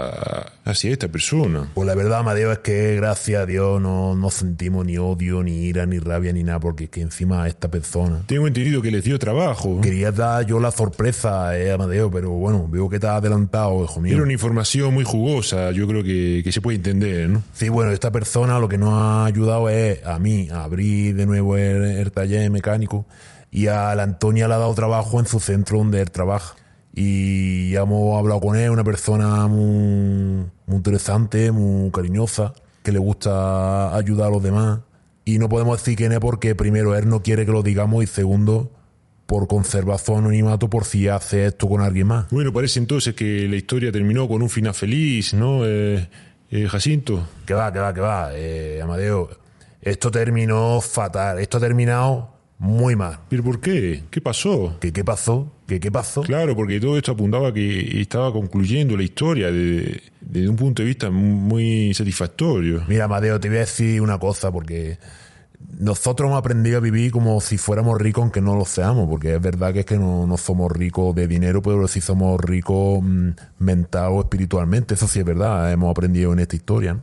hacia 0.64 0.90
esta 0.90 1.08
persona. 1.08 1.68
Pues 1.74 1.86
la 1.86 1.94
verdad, 1.94 2.20
Amadeo, 2.20 2.52
es 2.52 2.58
que 2.58 2.96
gracias 2.96 3.42
a 3.42 3.46
Dios 3.46 3.80
no, 3.80 4.14
no 4.14 4.30
sentimos 4.30 4.86
ni 4.86 4.96
odio, 4.98 5.42
ni 5.42 5.64
ira, 5.66 5.86
ni 5.86 5.98
rabia, 5.98 6.32
ni 6.32 6.42
nada, 6.42 6.60
porque 6.60 6.84
es 6.84 6.90
que 6.90 7.00
encima 7.02 7.44
a 7.44 7.48
esta 7.48 7.70
persona 7.70 8.22
Tengo 8.26 8.46
entendido 8.46 8.82
que 8.82 8.90
les 8.90 9.04
dio 9.04 9.18
trabajo. 9.18 9.80
quería 9.80 10.10
dar 10.12 10.46
yo 10.46 10.58
la 10.60 10.70
sorpresa, 10.70 11.58
eh, 11.58 11.72
Amadeo, 11.72 12.10
pero 12.10 12.30
bueno, 12.30 12.66
veo 12.68 12.88
que 12.88 12.98
te 12.98 13.06
has 13.06 13.16
adelantado, 13.16 13.84
hijo 13.84 14.00
mío. 14.00 14.14
Era 14.14 14.22
una 14.22 14.32
información 14.32 14.94
muy 14.94 15.04
jugosa, 15.04 15.49
yo 15.50 15.86
creo 15.86 16.02
que, 16.02 16.42
que 16.44 16.52
se 16.52 16.60
puede 16.60 16.76
entender, 16.76 17.28
¿no? 17.28 17.42
Sí, 17.52 17.68
bueno, 17.68 17.90
esta 17.92 18.10
persona 18.10 18.58
lo 18.58 18.68
que 18.68 18.78
nos 18.78 18.92
ha 18.94 19.24
ayudado 19.26 19.68
es 19.68 20.04
a 20.06 20.18
mí 20.18 20.48
a 20.50 20.64
abrir 20.64 21.14
de 21.14 21.26
nuevo 21.26 21.56
el, 21.56 21.82
el 21.82 22.12
taller 22.12 22.50
mecánico 22.50 23.06
y 23.50 23.66
a 23.66 23.94
la 23.94 24.04
Antonia 24.04 24.48
le 24.48 24.54
ha 24.54 24.58
dado 24.58 24.74
trabajo 24.74 25.18
en 25.20 25.26
su 25.26 25.40
centro 25.40 25.78
donde 25.78 26.00
él 26.00 26.10
trabaja. 26.10 26.54
Y 26.92 27.70
ya 27.70 27.82
hemos 27.82 28.18
hablado 28.18 28.40
con 28.40 28.56
él, 28.56 28.70
una 28.70 28.84
persona 28.84 29.46
muy, 29.46 30.46
muy 30.66 30.76
interesante, 30.76 31.52
muy 31.52 31.90
cariñosa, 31.90 32.52
que 32.82 32.92
le 32.92 32.98
gusta 32.98 33.94
ayudar 33.96 34.28
a 34.28 34.30
los 34.30 34.42
demás. 34.42 34.80
Y 35.24 35.38
no 35.38 35.48
podemos 35.48 35.78
decir 35.78 35.96
quién 35.96 36.12
es 36.12 36.20
porque 36.20 36.54
primero 36.54 36.96
él 36.96 37.08
no 37.08 37.22
quiere 37.22 37.46
que 37.46 37.52
lo 37.52 37.62
digamos 37.62 38.02
y 38.02 38.06
segundo 38.06 38.70
por 39.30 39.46
conservación 39.46 40.18
anonimato 40.18 40.68
por 40.68 40.84
si 40.84 41.06
hace 41.06 41.46
esto 41.46 41.68
con 41.68 41.80
alguien 41.82 42.08
más. 42.08 42.26
Bueno, 42.32 42.52
parece 42.52 42.80
entonces 42.80 43.14
que 43.14 43.46
la 43.48 43.54
historia 43.54 43.92
terminó 43.92 44.26
con 44.26 44.42
un 44.42 44.50
final 44.50 44.74
feliz, 44.74 45.34
¿no, 45.34 45.64
eh, 45.64 46.08
eh, 46.50 46.66
Jacinto? 46.66 47.28
Que 47.46 47.54
va, 47.54 47.72
que 47.72 47.78
va, 47.78 47.94
que 47.94 48.00
va, 48.00 48.30
eh, 48.34 48.80
Amadeo. 48.82 49.30
Esto 49.80 50.10
terminó 50.10 50.80
fatal. 50.80 51.38
Esto 51.38 51.58
ha 51.58 51.60
terminado 51.60 52.34
muy 52.58 52.96
mal. 52.96 53.20
¿Pero 53.28 53.44
por 53.44 53.60
qué? 53.60 54.02
¿Qué 54.10 54.20
pasó? 54.20 54.76
¿Qué, 54.80 54.92
qué 54.92 55.04
pasó? 55.04 55.52
¿Qué, 55.68 55.78
qué 55.78 55.92
pasó? 55.92 56.22
Claro, 56.22 56.56
porque 56.56 56.80
todo 56.80 56.96
esto 56.96 57.12
apuntaba 57.12 57.48
a 57.50 57.52
que 57.54 58.00
estaba 58.00 58.32
concluyendo 58.32 58.96
la 58.96 59.04
historia 59.04 59.52
de- 59.52 60.02
desde 60.20 60.48
un 60.48 60.56
punto 60.56 60.82
de 60.82 60.88
vista 60.88 61.08
muy 61.08 61.94
satisfactorio. 61.94 62.82
Mira, 62.88 63.04
Amadeo, 63.04 63.38
te 63.38 63.46
voy 63.48 63.58
a 63.58 63.60
decir 63.60 64.00
una 64.02 64.18
cosa, 64.18 64.50
porque 64.50 64.98
nosotros 65.78 66.28
hemos 66.28 66.38
aprendido 66.38 66.78
a 66.78 66.80
vivir 66.80 67.12
como 67.12 67.40
si 67.40 67.58
fuéramos 67.58 68.00
ricos, 68.00 68.22
aunque 68.22 68.40
no 68.40 68.56
lo 68.56 68.64
seamos, 68.64 69.08
porque 69.08 69.34
es 69.34 69.40
verdad 69.40 69.72
que 69.72 69.80
es 69.80 69.86
que 69.86 69.98
no, 69.98 70.36
somos 70.36 70.70
ricos 70.72 71.14
de 71.14 71.26
dinero, 71.26 71.62
pero 71.62 71.86
sí 71.88 72.00
somos 72.00 72.40
ricos 72.40 73.00
mm, 73.02 73.30
mental 73.58 74.12
o 74.12 74.20
espiritualmente. 74.20 74.94
Eso 74.94 75.06
sí 75.08 75.20
es 75.20 75.24
verdad, 75.24 75.70
hemos 75.72 75.90
aprendido 75.90 76.32
en 76.32 76.40
esta 76.40 76.56
historia. 76.56 76.98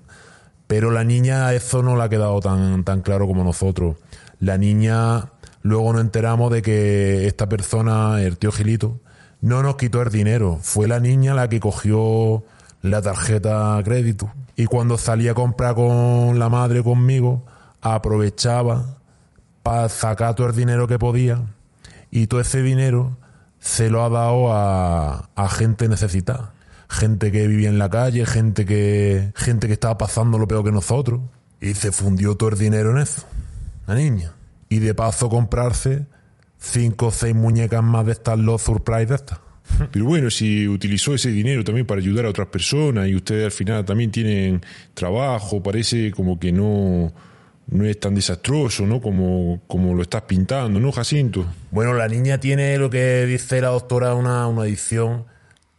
Pero 0.67 0.91
la 0.91 1.03
niña, 1.03 1.53
eso 1.53 1.81
no 1.81 1.95
le 1.95 2.03
ha 2.03 2.09
quedado 2.09 2.39
tan, 2.41 2.83
tan 2.83 3.01
claro 3.01 3.25
como 3.27 3.43
nosotros. 3.43 3.95
La 4.39 4.57
niña, 4.57 5.31
luego 5.61 5.93
nos 5.93 6.01
enteramos 6.01 6.51
de 6.51 6.61
que 6.61 7.27
esta 7.27 7.47
persona, 7.47 8.21
el 8.21 8.37
tío 8.37 8.51
Gilito, 8.51 8.99
no 9.41 9.63
nos 9.63 9.77
quitó 9.77 10.01
el 10.01 10.11
dinero. 10.11 10.59
Fue 10.61 10.87
la 10.87 10.99
niña 10.99 11.33
la 11.33 11.47
que 11.47 11.59
cogió 11.59 12.43
la 12.81 13.01
tarjeta 13.01 13.79
crédito. 13.83 14.31
Y 14.55 14.65
cuando 14.65 14.97
salía 14.97 15.31
a 15.31 15.35
comprar 15.35 15.75
con 15.75 16.39
la 16.39 16.49
madre 16.49 16.83
conmigo, 16.83 17.45
aprovechaba 17.95 18.97
para 19.63 19.89
sacar 19.89 20.35
todo 20.35 20.47
el 20.47 20.55
dinero 20.55 20.87
que 20.87 20.97
podía. 20.97 21.41
Y 22.09 22.27
todo 22.27 22.39
ese 22.39 22.61
dinero 22.61 23.17
se 23.59 23.89
lo 23.89 24.03
ha 24.03 24.09
dado 24.09 24.53
a, 24.53 25.49
gente 25.49 25.87
necesitada. 25.87 26.53
Gente 26.89 27.31
que 27.31 27.47
vivía 27.47 27.69
en 27.69 27.77
la 27.77 27.89
calle, 27.89 28.25
gente 28.25 28.65
que, 28.65 29.33
gente 29.35 29.67
que 29.67 29.73
estaba 29.73 29.97
pasando 29.97 30.37
lo 30.37 30.47
peor 30.47 30.63
que 30.63 30.71
nosotros. 30.71 31.21
Y 31.59 31.73
se 31.73 31.91
fundió 31.91 32.35
todo 32.35 32.49
el 32.49 32.57
dinero 32.57 32.91
en 32.91 32.99
eso. 32.99 33.23
La 33.87 33.95
niña. 33.95 34.33
Y 34.69 34.79
de 34.79 34.93
paso 34.93 35.29
comprarse 35.29 36.05
cinco 36.59 37.07
o 37.07 37.11
seis 37.11 37.35
muñecas 37.35 37.83
más 37.83 38.05
de 38.05 38.13
estas 38.13 38.39
los 38.39 38.61
surprise 38.61 39.07
de 39.07 39.15
estas. 39.15 39.39
Pero 39.91 40.05
bueno, 40.05 40.29
si 40.29 40.67
utilizó 40.67 41.13
ese 41.13 41.29
dinero 41.29 41.63
también 41.63 41.85
para 41.85 41.99
ayudar 41.99 42.25
a 42.25 42.29
otras 42.29 42.47
personas 42.47 43.07
y 43.07 43.15
ustedes 43.15 43.45
al 43.45 43.51
final 43.51 43.85
también 43.85 44.11
tienen 44.11 44.61
trabajo, 44.93 45.61
parece 45.61 46.11
como 46.11 46.39
que 46.39 46.51
no, 46.51 47.11
no 47.67 47.85
es 47.85 47.99
tan 47.99 48.15
desastroso, 48.15 48.85
¿no? 48.85 49.01
Como, 49.01 49.61
como 49.67 49.93
lo 49.93 50.01
estás 50.01 50.23
pintando, 50.23 50.79
¿no, 50.79 50.91
Jacinto? 50.91 51.45
Bueno, 51.71 51.93
la 51.93 52.07
niña 52.07 52.39
tiene 52.39 52.77
lo 52.77 52.89
que 52.89 53.25
dice 53.25 53.61
la 53.61 53.69
doctora, 53.69 54.13
una, 54.15 54.47
una 54.47 54.63
adicción 54.63 55.25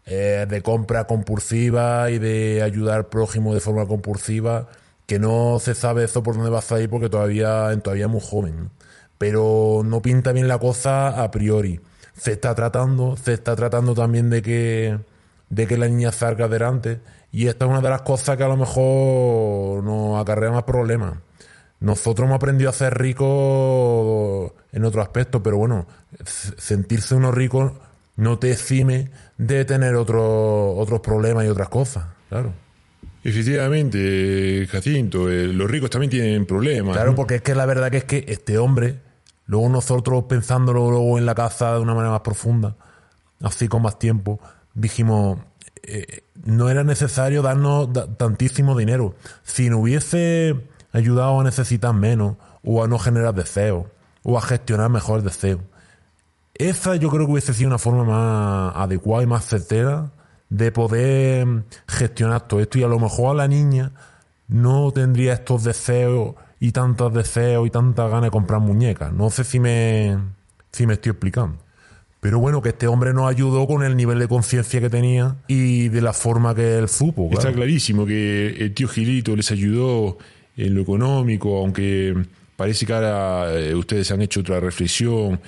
eh, 0.04 0.46
de 0.48 0.62
compra 0.62 1.06
compulsiva 1.06 2.10
y 2.10 2.18
de 2.18 2.62
ayudar 2.62 2.98
al 2.98 3.06
prójimo 3.06 3.54
de 3.54 3.60
forma 3.60 3.86
compulsiva, 3.86 4.68
que 5.06 5.18
no 5.18 5.58
se 5.60 5.74
sabe 5.74 6.04
eso 6.04 6.22
por 6.22 6.34
dónde 6.34 6.50
va 6.50 6.58
a 6.58 6.62
salir 6.62 6.90
porque 6.90 7.08
todavía, 7.08 7.70
todavía 7.82 8.04
es 8.04 8.10
muy 8.10 8.20
joven. 8.22 8.70
Pero 9.16 9.82
no 9.84 10.02
pinta 10.02 10.32
bien 10.32 10.46
la 10.46 10.58
cosa 10.58 11.22
a 11.22 11.30
priori. 11.30 11.80
Se 12.16 12.32
está 12.32 12.54
tratando, 12.54 13.16
se 13.16 13.32
está 13.32 13.56
tratando 13.56 13.94
también 13.94 14.28
de 14.30 14.42
que, 14.42 14.98
de 15.48 15.66
que 15.66 15.78
la 15.78 15.88
niña 15.88 16.12
salga 16.12 16.44
adelante. 16.44 17.00
Y 17.32 17.46
esta 17.48 17.64
es 17.64 17.70
una 17.70 17.80
de 17.80 17.90
las 17.90 18.02
cosas 18.02 18.36
que 18.36 18.44
a 18.44 18.48
lo 18.48 18.56
mejor 18.56 19.82
nos 19.84 20.20
acarrea 20.20 20.50
más 20.50 20.64
problemas 20.64 21.14
nosotros 21.80 22.26
hemos 22.26 22.36
aprendido 22.36 22.70
a 22.70 22.72
ser 22.72 22.98
ricos 22.98 24.52
en 24.72 24.84
otro 24.84 25.02
aspecto, 25.02 25.42
pero 25.42 25.58
bueno, 25.58 25.86
sentirse 26.24 27.14
uno 27.14 27.30
rico 27.30 27.78
no 28.16 28.38
te 28.38 28.50
exime 28.50 29.10
de 29.36 29.64
tener 29.64 29.94
otro, 29.94 30.74
otros 30.74 31.00
problemas 31.00 31.44
y 31.44 31.48
otras 31.48 31.68
cosas, 31.68 32.06
claro. 32.28 32.52
Efectivamente, 33.22 34.66
Jacinto, 34.70 35.30
eh, 35.30 35.48
los 35.48 35.70
ricos 35.70 35.90
también 35.90 36.10
tienen 36.10 36.46
problemas. 36.46 36.96
Claro, 36.96 37.14
porque 37.14 37.36
es 37.36 37.42
que 37.42 37.54
la 37.54 37.66
verdad 37.66 37.90
que 37.90 37.98
es 37.98 38.04
que 38.04 38.24
este 38.28 38.58
hombre, 38.58 38.96
luego 39.46 39.68
nosotros 39.68 40.24
pensándolo 40.28 40.90
luego 40.90 41.18
en 41.18 41.26
la 41.26 41.34
casa 41.34 41.74
de 41.74 41.80
una 41.80 41.94
manera 41.94 42.12
más 42.12 42.20
profunda, 42.20 42.76
así 43.42 43.68
con 43.68 43.82
más 43.82 43.98
tiempo, 43.98 44.40
dijimos, 44.74 45.38
eh, 45.82 46.22
no 46.44 46.70
era 46.70 46.84
necesario 46.84 47.42
darnos 47.42 47.88
tantísimo 48.16 48.76
dinero. 48.76 49.14
Si 49.42 49.68
no 49.68 49.78
hubiese 49.78 50.56
ayudado 50.98 51.40
a 51.40 51.44
necesitar 51.44 51.94
menos 51.94 52.36
o 52.64 52.82
a 52.84 52.88
no 52.88 52.98
generar 52.98 53.34
deseos 53.34 53.86
o 54.22 54.36
a 54.36 54.42
gestionar 54.42 54.90
mejor 54.90 55.18
el 55.18 55.24
deseo. 55.24 55.60
Esa 56.54 56.96
yo 56.96 57.08
creo 57.08 57.26
que 57.26 57.32
hubiese 57.32 57.54
sido 57.54 57.68
una 57.68 57.78
forma 57.78 58.04
más 58.04 58.76
adecuada 58.76 59.22
y 59.22 59.26
más 59.26 59.46
certera 59.46 60.10
de 60.50 60.72
poder 60.72 61.64
gestionar 61.86 62.48
todo 62.48 62.60
esto 62.60 62.78
y 62.78 62.82
a 62.82 62.88
lo 62.88 62.98
mejor 62.98 63.30
a 63.30 63.34
la 63.34 63.48
niña 63.48 63.92
no 64.48 64.90
tendría 64.92 65.34
estos 65.34 65.64
deseos 65.64 66.34
y 66.58 66.72
tantos 66.72 67.14
deseos 67.14 67.66
y 67.66 67.70
tantas 67.70 68.10
ganas 68.10 68.24
de 68.24 68.30
comprar 68.30 68.60
muñecas. 68.60 69.12
No 69.12 69.30
sé 69.30 69.44
si 69.44 69.60
me, 69.60 70.18
si 70.72 70.86
me 70.86 70.94
estoy 70.94 71.10
explicando. 71.10 71.58
Pero 72.20 72.40
bueno, 72.40 72.60
que 72.60 72.70
este 72.70 72.88
hombre 72.88 73.14
nos 73.14 73.30
ayudó 73.30 73.66
con 73.68 73.84
el 73.84 73.96
nivel 73.96 74.18
de 74.18 74.26
conciencia 74.26 74.80
que 74.80 74.90
tenía 74.90 75.36
y 75.46 75.88
de 75.88 76.00
la 76.00 76.12
forma 76.12 76.54
que 76.54 76.78
él 76.78 76.88
supo. 76.88 77.28
Está 77.30 77.52
clarísimo 77.52 78.06
que 78.06 78.48
el 78.58 78.74
tío 78.74 78.88
Gilito 78.88 79.36
les 79.36 79.52
ayudó 79.52 80.18
en 80.58 80.74
lo 80.74 80.82
económico, 80.82 81.58
aunque 81.58 82.14
parece 82.56 82.84
que 82.84 82.92
ahora 82.92 83.58
eh, 83.58 83.74
ustedes 83.74 84.10
han 84.10 84.20
hecho 84.20 84.40
otra 84.40 84.58
reflexión 84.58 85.40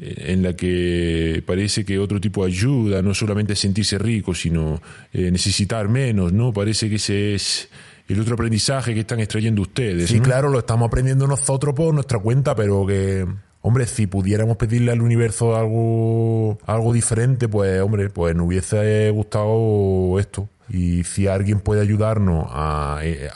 eh, 0.00 0.24
en 0.28 0.42
la 0.42 0.54
que 0.54 1.42
parece 1.44 1.84
que 1.84 1.98
otro 1.98 2.20
tipo 2.20 2.44
de 2.44 2.52
ayuda, 2.52 3.02
no 3.02 3.12
solamente 3.12 3.56
sentirse 3.56 3.98
rico, 3.98 4.34
sino 4.34 4.80
eh, 5.12 5.30
necesitar 5.32 5.88
menos, 5.88 6.32
¿no? 6.32 6.52
Parece 6.52 6.88
que 6.88 6.94
ese 6.94 7.34
es 7.34 7.68
el 8.06 8.20
otro 8.20 8.34
aprendizaje 8.34 8.94
que 8.94 9.00
están 9.00 9.18
extrayendo 9.18 9.62
ustedes. 9.62 10.08
Sí, 10.08 10.20
claro, 10.20 10.48
lo 10.48 10.60
estamos 10.60 10.86
aprendiendo 10.86 11.26
nosotros 11.26 11.74
por 11.74 11.92
nuestra 11.92 12.20
cuenta, 12.20 12.54
pero 12.54 12.86
que, 12.86 13.26
hombre, 13.62 13.86
si 13.86 14.06
pudiéramos 14.06 14.56
pedirle 14.56 14.92
al 14.92 15.02
universo 15.02 15.56
algo, 15.56 16.58
algo 16.66 16.92
diferente, 16.92 17.48
pues, 17.48 17.80
hombre, 17.80 18.10
pues 18.10 18.36
nos 18.36 18.46
hubiese 18.46 19.10
gustado 19.10 20.20
esto. 20.20 20.48
Y 20.72 21.04
si 21.04 21.26
alguien 21.26 21.60
puede 21.60 21.82
ayudarnos 21.82 22.46
a, 22.48 23.00
eh, 23.02 23.28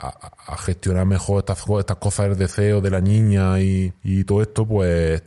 gestionar 0.65 1.05
mejor 1.05 1.41
estas, 1.41 1.63
estas 1.79 1.97
cosas 1.99 2.31
del 2.31 2.39
deseo 2.39 2.81
de 2.81 2.91
la 2.91 3.03
niña 3.03 3.61
y, 3.61 3.93
todo 4.25 4.41
esto, 4.41 4.67
pues 4.67 5.23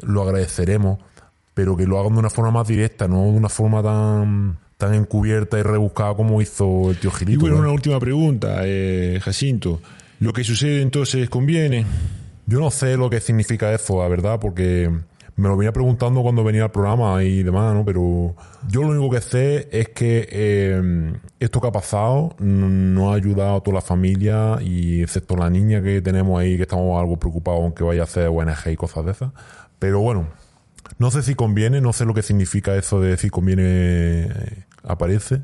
lo 0.00 0.22
agradeceremos, 0.22 0.98
pero 1.54 1.76
que 1.76 1.86
lo 1.86 2.00
hagan 2.00 2.14
de 2.14 2.18
una 2.18 2.30
forma 2.30 2.50
más 2.50 2.66
directa, 2.66 3.06
no 3.06 3.22
de 3.22 3.38
una 3.38 3.48
forma 3.48 3.84
tan 3.84 4.58
tan 4.78 4.94
encubierta 4.94 5.58
y 5.58 5.62
rebuscada 5.62 6.14
como 6.14 6.42
hizo 6.42 6.90
el 6.90 6.98
tío 6.98 7.10
Gilito. 7.12 7.38
Y 7.38 7.40
bueno, 7.40 7.58
una 7.58 7.70
última 7.70 7.98
pregunta, 7.98 8.62
eh, 8.64 9.20
Jacinto. 9.22 9.80
¿Lo 10.20 10.32
que 10.32 10.44
sucede 10.44 10.82
entonces 10.82 11.30
conviene? 11.30 11.86
Yo 12.46 12.58
no 12.58 12.70
sé 12.70 12.96
lo 12.96 13.08
que 13.08 13.20
significa 13.20 13.72
eso, 13.72 14.02
la 14.02 14.08
verdad, 14.08 14.38
porque 14.40 14.90
me 15.36 15.48
lo 15.48 15.56
venía 15.56 15.72
preguntando 15.72 16.22
cuando 16.22 16.42
venía 16.42 16.64
al 16.64 16.70
programa 16.70 17.22
y 17.22 17.42
demás, 17.42 17.74
¿no? 17.74 17.84
Pero 17.84 18.34
yo 18.68 18.82
lo 18.82 18.88
único 18.88 19.10
que 19.10 19.20
sé 19.20 19.68
es 19.70 19.90
que 19.90 20.26
eh, 20.30 21.12
esto 21.38 21.60
que 21.60 21.68
ha 21.68 21.72
pasado 21.72 22.34
no 22.38 23.12
ha 23.12 23.16
ayudado 23.16 23.56
a 23.56 23.60
toda 23.62 23.74
la 23.76 23.80
familia 23.82 24.58
y 24.62 25.02
excepto 25.02 25.36
la 25.36 25.50
niña 25.50 25.82
que 25.82 26.00
tenemos 26.00 26.40
ahí 26.40 26.56
que 26.56 26.62
estamos 26.62 26.98
algo 26.98 27.18
preocupados 27.18 27.60
aunque 27.60 27.84
vaya 27.84 28.00
a 28.00 28.04
hacer 28.04 28.28
ONG 28.28 28.70
y 28.72 28.76
cosas 28.76 29.04
de 29.04 29.12
esas. 29.12 29.32
Pero 29.78 30.00
bueno, 30.00 30.26
no 30.98 31.10
sé 31.10 31.22
si 31.22 31.34
conviene, 31.34 31.82
no 31.82 31.92
sé 31.92 32.06
lo 32.06 32.14
que 32.14 32.22
significa 32.22 32.74
eso 32.74 33.00
de 33.02 33.18
si 33.18 33.28
conviene 33.28 33.62
eh, 33.66 34.64
aparece. 34.84 35.42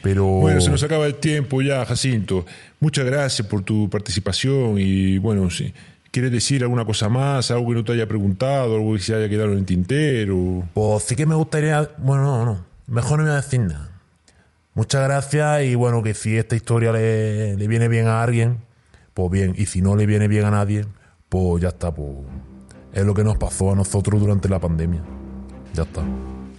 Pero... 0.00 0.26
Bueno, 0.26 0.60
se 0.60 0.70
nos 0.70 0.82
acaba 0.84 1.06
el 1.06 1.16
tiempo 1.16 1.60
ya, 1.60 1.84
Jacinto. 1.84 2.46
Muchas 2.78 3.04
gracias 3.04 3.48
por 3.48 3.62
tu 3.62 3.90
participación 3.90 4.78
y 4.78 5.18
bueno, 5.18 5.50
sí. 5.50 5.72
¿Quieres 6.14 6.30
decir 6.30 6.62
alguna 6.62 6.84
cosa 6.84 7.08
más? 7.08 7.50
¿Algo 7.50 7.70
que 7.70 7.74
no 7.74 7.82
te 7.82 7.90
haya 7.90 8.06
preguntado? 8.06 8.76
¿Algo 8.76 8.92
que 8.92 9.00
se 9.00 9.16
haya 9.16 9.28
quedado 9.28 9.50
en 9.50 9.58
el 9.58 9.64
tintero? 9.64 10.62
Pues 10.72 11.02
sí 11.02 11.16
que 11.16 11.26
me 11.26 11.34
gustaría. 11.34 11.90
Bueno, 11.98 12.22
no, 12.22 12.44
no. 12.44 12.64
Mejor 12.86 13.18
no 13.18 13.24
me 13.24 13.30
voy 13.30 13.38
a 13.38 13.42
decir 13.42 13.58
nada. 13.58 13.90
Muchas 14.74 15.02
gracias 15.02 15.64
y 15.64 15.74
bueno, 15.74 16.04
que 16.04 16.14
si 16.14 16.36
esta 16.36 16.54
historia 16.54 16.92
le, 16.92 17.56
viene 17.56 17.88
bien 17.88 18.06
a 18.06 18.22
alguien, 18.22 18.58
pues 19.12 19.28
bien. 19.28 19.56
Y 19.58 19.66
si 19.66 19.82
no 19.82 19.96
le 19.96 20.06
viene 20.06 20.28
bien 20.28 20.44
a 20.44 20.52
nadie, 20.52 20.84
pues 21.28 21.60
ya 21.60 21.70
está. 21.70 21.92
Pues 21.92 22.10
es 22.92 23.04
lo 23.04 23.12
que 23.12 23.24
nos 23.24 23.36
pasó 23.36 23.72
a 23.72 23.74
nosotros 23.74 24.20
durante 24.20 24.48
la 24.48 24.60
pandemia. 24.60 25.02
Ya 25.72 25.82
está. 25.82 26.04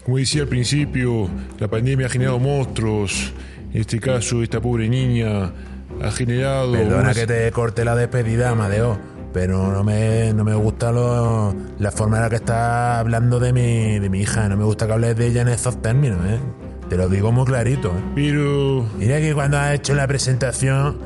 Como 0.04 0.18
decía 0.18 0.42
al 0.42 0.50
principio, 0.50 1.30
la 1.60 1.70
pandemia 1.70 2.08
ha 2.08 2.10
generado 2.10 2.40
monstruos. 2.40 3.32
En 3.72 3.80
este 3.80 4.02
caso, 4.02 4.44
esta 4.44 4.60
pobre 4.60 4.90
niña 4.90 5.54
ha 6.02 6.12
generado. 6.12 6.74
Perdona 6.74 7.14
que 7.14 7.26
te 7.26 7.50
corte 7.54 7.86
la 7.86 7.96
despedida, 7.96 8.50
Amadeo 8.50 9.15
pero 9.36 9.70
no 9.70 9.84
me, 9.84 10.34
no 10.34 10.46
me 10.46 10.56
gusta 10.56 10.94
lo, 10.94 11.54
la 11.78 11.92
forma 11.92 12.16
en 12.16 12.24
la 12.24 12.30
que 12.30 12.38
está 12.38 13.00
hablando 13.00 13.38
de 13.38 13.52
mi, 13.52 14.00
de 14.00 14.10
mi 14.10 14.22
hija. 14.22 14.48
No 14.48 14.56
me 14.56 14.64
gusta 14.64 14.88
que 14.88 14.94
hables 14.94 15.18
de 15.18 15.28
ella 15.28 15.42
en 15.42 15.50
esos 15.50 15.82
términos, 15.82 16.20
¿eh? 16.26 16.40
Te 16.88 16.96
lo 16.96 17.10
digo 17.10 17.34
muy 17.34 17.44
clarito, 17.44 17.90
¿eh? 17.90 18.02
Pero... 18.16 18.88
Mira 18.98 19.20
que 19.20 19.34
cuando 19.34 19.58
has 19.58 19.74
hecho 19.74 19.94
la 19.94 20.08
presentación 20.08 20.98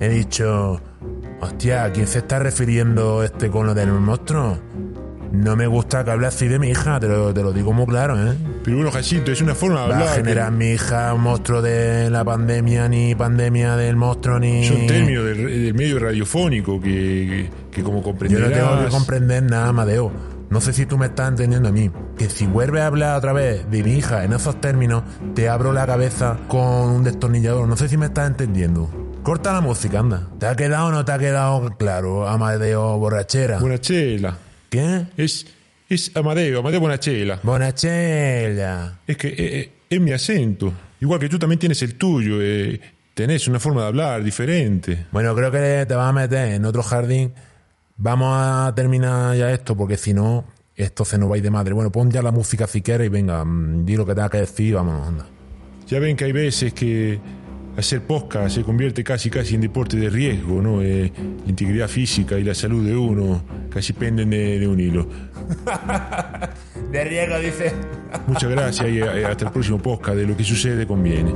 he 0.00 0.10
dicho, 0.10 0.82
hostia, 1.40 1.84
¿a 1.84 1.92
quién 1.92 2.06
se 2.06 2.18
está 2.18 2.40
refiriendo 2.40 3.22
este 3.22 3.48
con 3.48 3.66
lo 3.66 3.72
del 3.72 3.90
monstruo? 3.90 4.58
No 5.32 5.56
me 5.56 5.66
gusta 5.66 6.04
que 6.04 6.10
hable 6.10 6.26
así 6.26 6.48
de 6.48 6.58
mi 6.58 6.68
hija, 6.68 7.00
te 7.00 7.08
lo, 7.08 7.32
te 7.32 7.42
lo 7.42 7.54
digo 7.54 7.72
muy 7.72 7.86
claro, 7.86 8.22
¿eh? 8.22 8.36
Pero 8.62 8.76
bueno, 8.76 8.92
Jacinto, 8.92 9.32
es 9.32 9.40
una 9.40 9.54
forma 9.54 9.76
de 9.76 9.82
hablar. 9.84 10.02
Va 10.02 10.12
a 10.12 10.14
generar 10.16 10.52
mi 10.52 10.72
hija 10.72 11.14
un 11.14 11.22
monstruo 11.22 11.62
de 11.62 12.10
la 12.10 12.22
pandemia, 12.22 12.86
ni 12.86 13.14
pandemia 13.14 13.76
del 13.76 13.96
monstruo, 13.96 14.38
ni. 14.38 14.66
Son 14.66 14.86
términos 14.86 15.24
del, 15.24 15.72
medio 15.72 15.98
radiofónico 15.98 16.78
que, 16.78 16.90
que, 16.90 17.61
como 17.80 18.02
comprenderás... 18.02 18.50
Yo 18.50 18.56
no 18.56 18.70
tengo 18.70 18.84
que 18.84 18.90
comprender 18.90 19.42
nada, 19.44 19.68
Amadeo. 19.68 20.12
No 20.50 20.60
sé 20.60 20.74
si 20.74 20.84
tú 20.84 20.98
me 20.98 21.06
estás 21.06 21.30
entendiendo 21.30 21.70
a 21.70 21.72
mí. 21.72 21.90
Que 22.18 22.28
si 22.28 22.46
vuelves 22.46 22.82
a 22.82 22.88
hablar 22.88 23.16
otra 23.16 23.32
vez 23.32 23.70
de 23.70 23.82
mi 23.82 23.92
hija 23.92 24.24
en 24.24 24.34
esos 24.34 24.60
términos, 24.60 25.02
te 25.34 25.48
abro 25.48 25.72
la 25.72 25.86
cabeza 25.86 26.36
con 26.48 26.90
un 26.90 27.04
destornillador. 27.04 27.66
No 27.66 27.76
sé 27.78 27.88
si 27.88 27.96
me 27.96 28.06
estás 28.06 28.28
entendiendo. 28.28 28.90
Corta 29.22 29.54
la 29.54 29.62
música, 29.62 30.00
anda. 30.00 30.28
¿Te 30.38 30.46
ha 30.46 30.54
quedado 30.54 30.88
o 30.88 30.90
no 30.90 31.06
te 31.06 31.12
ha 31.12 31.18
quedado 31.18 31.74
claro, 31.78 32.28
Amadeo 32.28 32.98
Borrachera? 32.98 33.60
Borrachera. 33.60 34.36
¿Qué? 34.68 35.06
Es, 35.16 35.46
es 35.88 36.10
Amadeo, 36.14 36.60
Amadeo 36.60 36.80
Bonachela. 36.80 37.38
Bonachela. 37.42 39.00
Es 39.06 39.16
que 39.16 39.28
eh, 39.28 39.34
eh, 39.38 39.72
es 39.88 40.00
mi 40.00 40.12
acento. 40.12 40.72
Igual 41.00 41.20
que 41.20 41.28
tú 41.28 41.38
también 41.38 41.58
tienes 41.58 41.82
el 41.82 41.94
tuyo. 41.94 42.38
Eh, 42.40 42.80
tenés 43.14 43.46
una 43.48 43.60
forma 43.60 43.82
de 43.82 43.86
hablar 43.88 44.24
diferente. 44.24 45.06
Bueno, 45.12 45.34
creo 45.34 45.50
que 45.50 45.84
te 45.86 45.94
vas 45.94 46.08
a 46.08 46.12
meter 46.12 46.54
en 46.54 46.64
otro 46.64 46.82
jardín. 46.82 47.32
Vamos 47.96 48.34
a 48.34 48.72
terminar 48.74 49.36
ya 49.36 49.50
esto, 49.52 49.76
porque 49.76 49.96
si 49.96 50.14
no, 50.14 50.44
esto 50.74 51.04
se 51.04 51.18
nos 51.18 51.30
va 51.30 51.34
a 51.34 51.38
ir 51.38 51.44
de 51.44 51.50
madre. 51.50 51.74
Bueno, 51.74 51.92
pon 51.92 52.10
ya 52.10 52.22
la 52.22 52.32
música 52.32 52.66
si 52.66 52.82
quieres 52.82 53.06
y 53.06 53.10
venga, 53.10 53.44
mm, 53.44 53.84
di 53.84 53.96
lo 53.96 54.06
que 54.06 54.14
tenga 54.14 54.30
que 54.30 54.38
decir 54.38 54.68
y 54.68 54.72
vámonos, 54.72 55.08
anda. 55.08 55.26
Ya 55.86 55.98
ven 55.98 56.16
que 56.16 56.24
hay 56.24 56.32
veces 56.32 56.72
que 56.72 57.20
hacer 57.76 58.02
podcast 58.02 58.54
se 58.56 58.62
convierte 58.62 59.02
casi 59.02 59.30
casi 59.30 59.54
en 59.54 59.62
deporte 59.62 59.96
de 59.96 60.10
riesgo, 60.10 60.60
¿no? 60.60 60.82
Eh, 60.82 61.12
la 61.16 61.50
integridad 61.50 61.88
física 61.88 62.38
y 62.38 62.44
la 62.44 62.54
salud 62.54 62.86
de 62.86 62.96
uno 62.96 63.42
casi 63.70 63.92
penden 63.92 64.30
de, 64.30 64.66
un 64.66 64.80
hilo. 64.80 65.08
de 66.92 67.04
riesgo, 67.04 67.38
dice. 67.38 67.72
Muchas 68.26 68.50
gracias 68.50 68.88
y 68.88 69.00
hasta 69.00 69.46
el 69.46 69.52
próximo 69.52 69.78
podcast 69.78 70.16
de 70.16 70.26
Lo 70.26 70.36
que 70.36 70.44
sucede 70.44 70.86
conviene. 70.86 71.32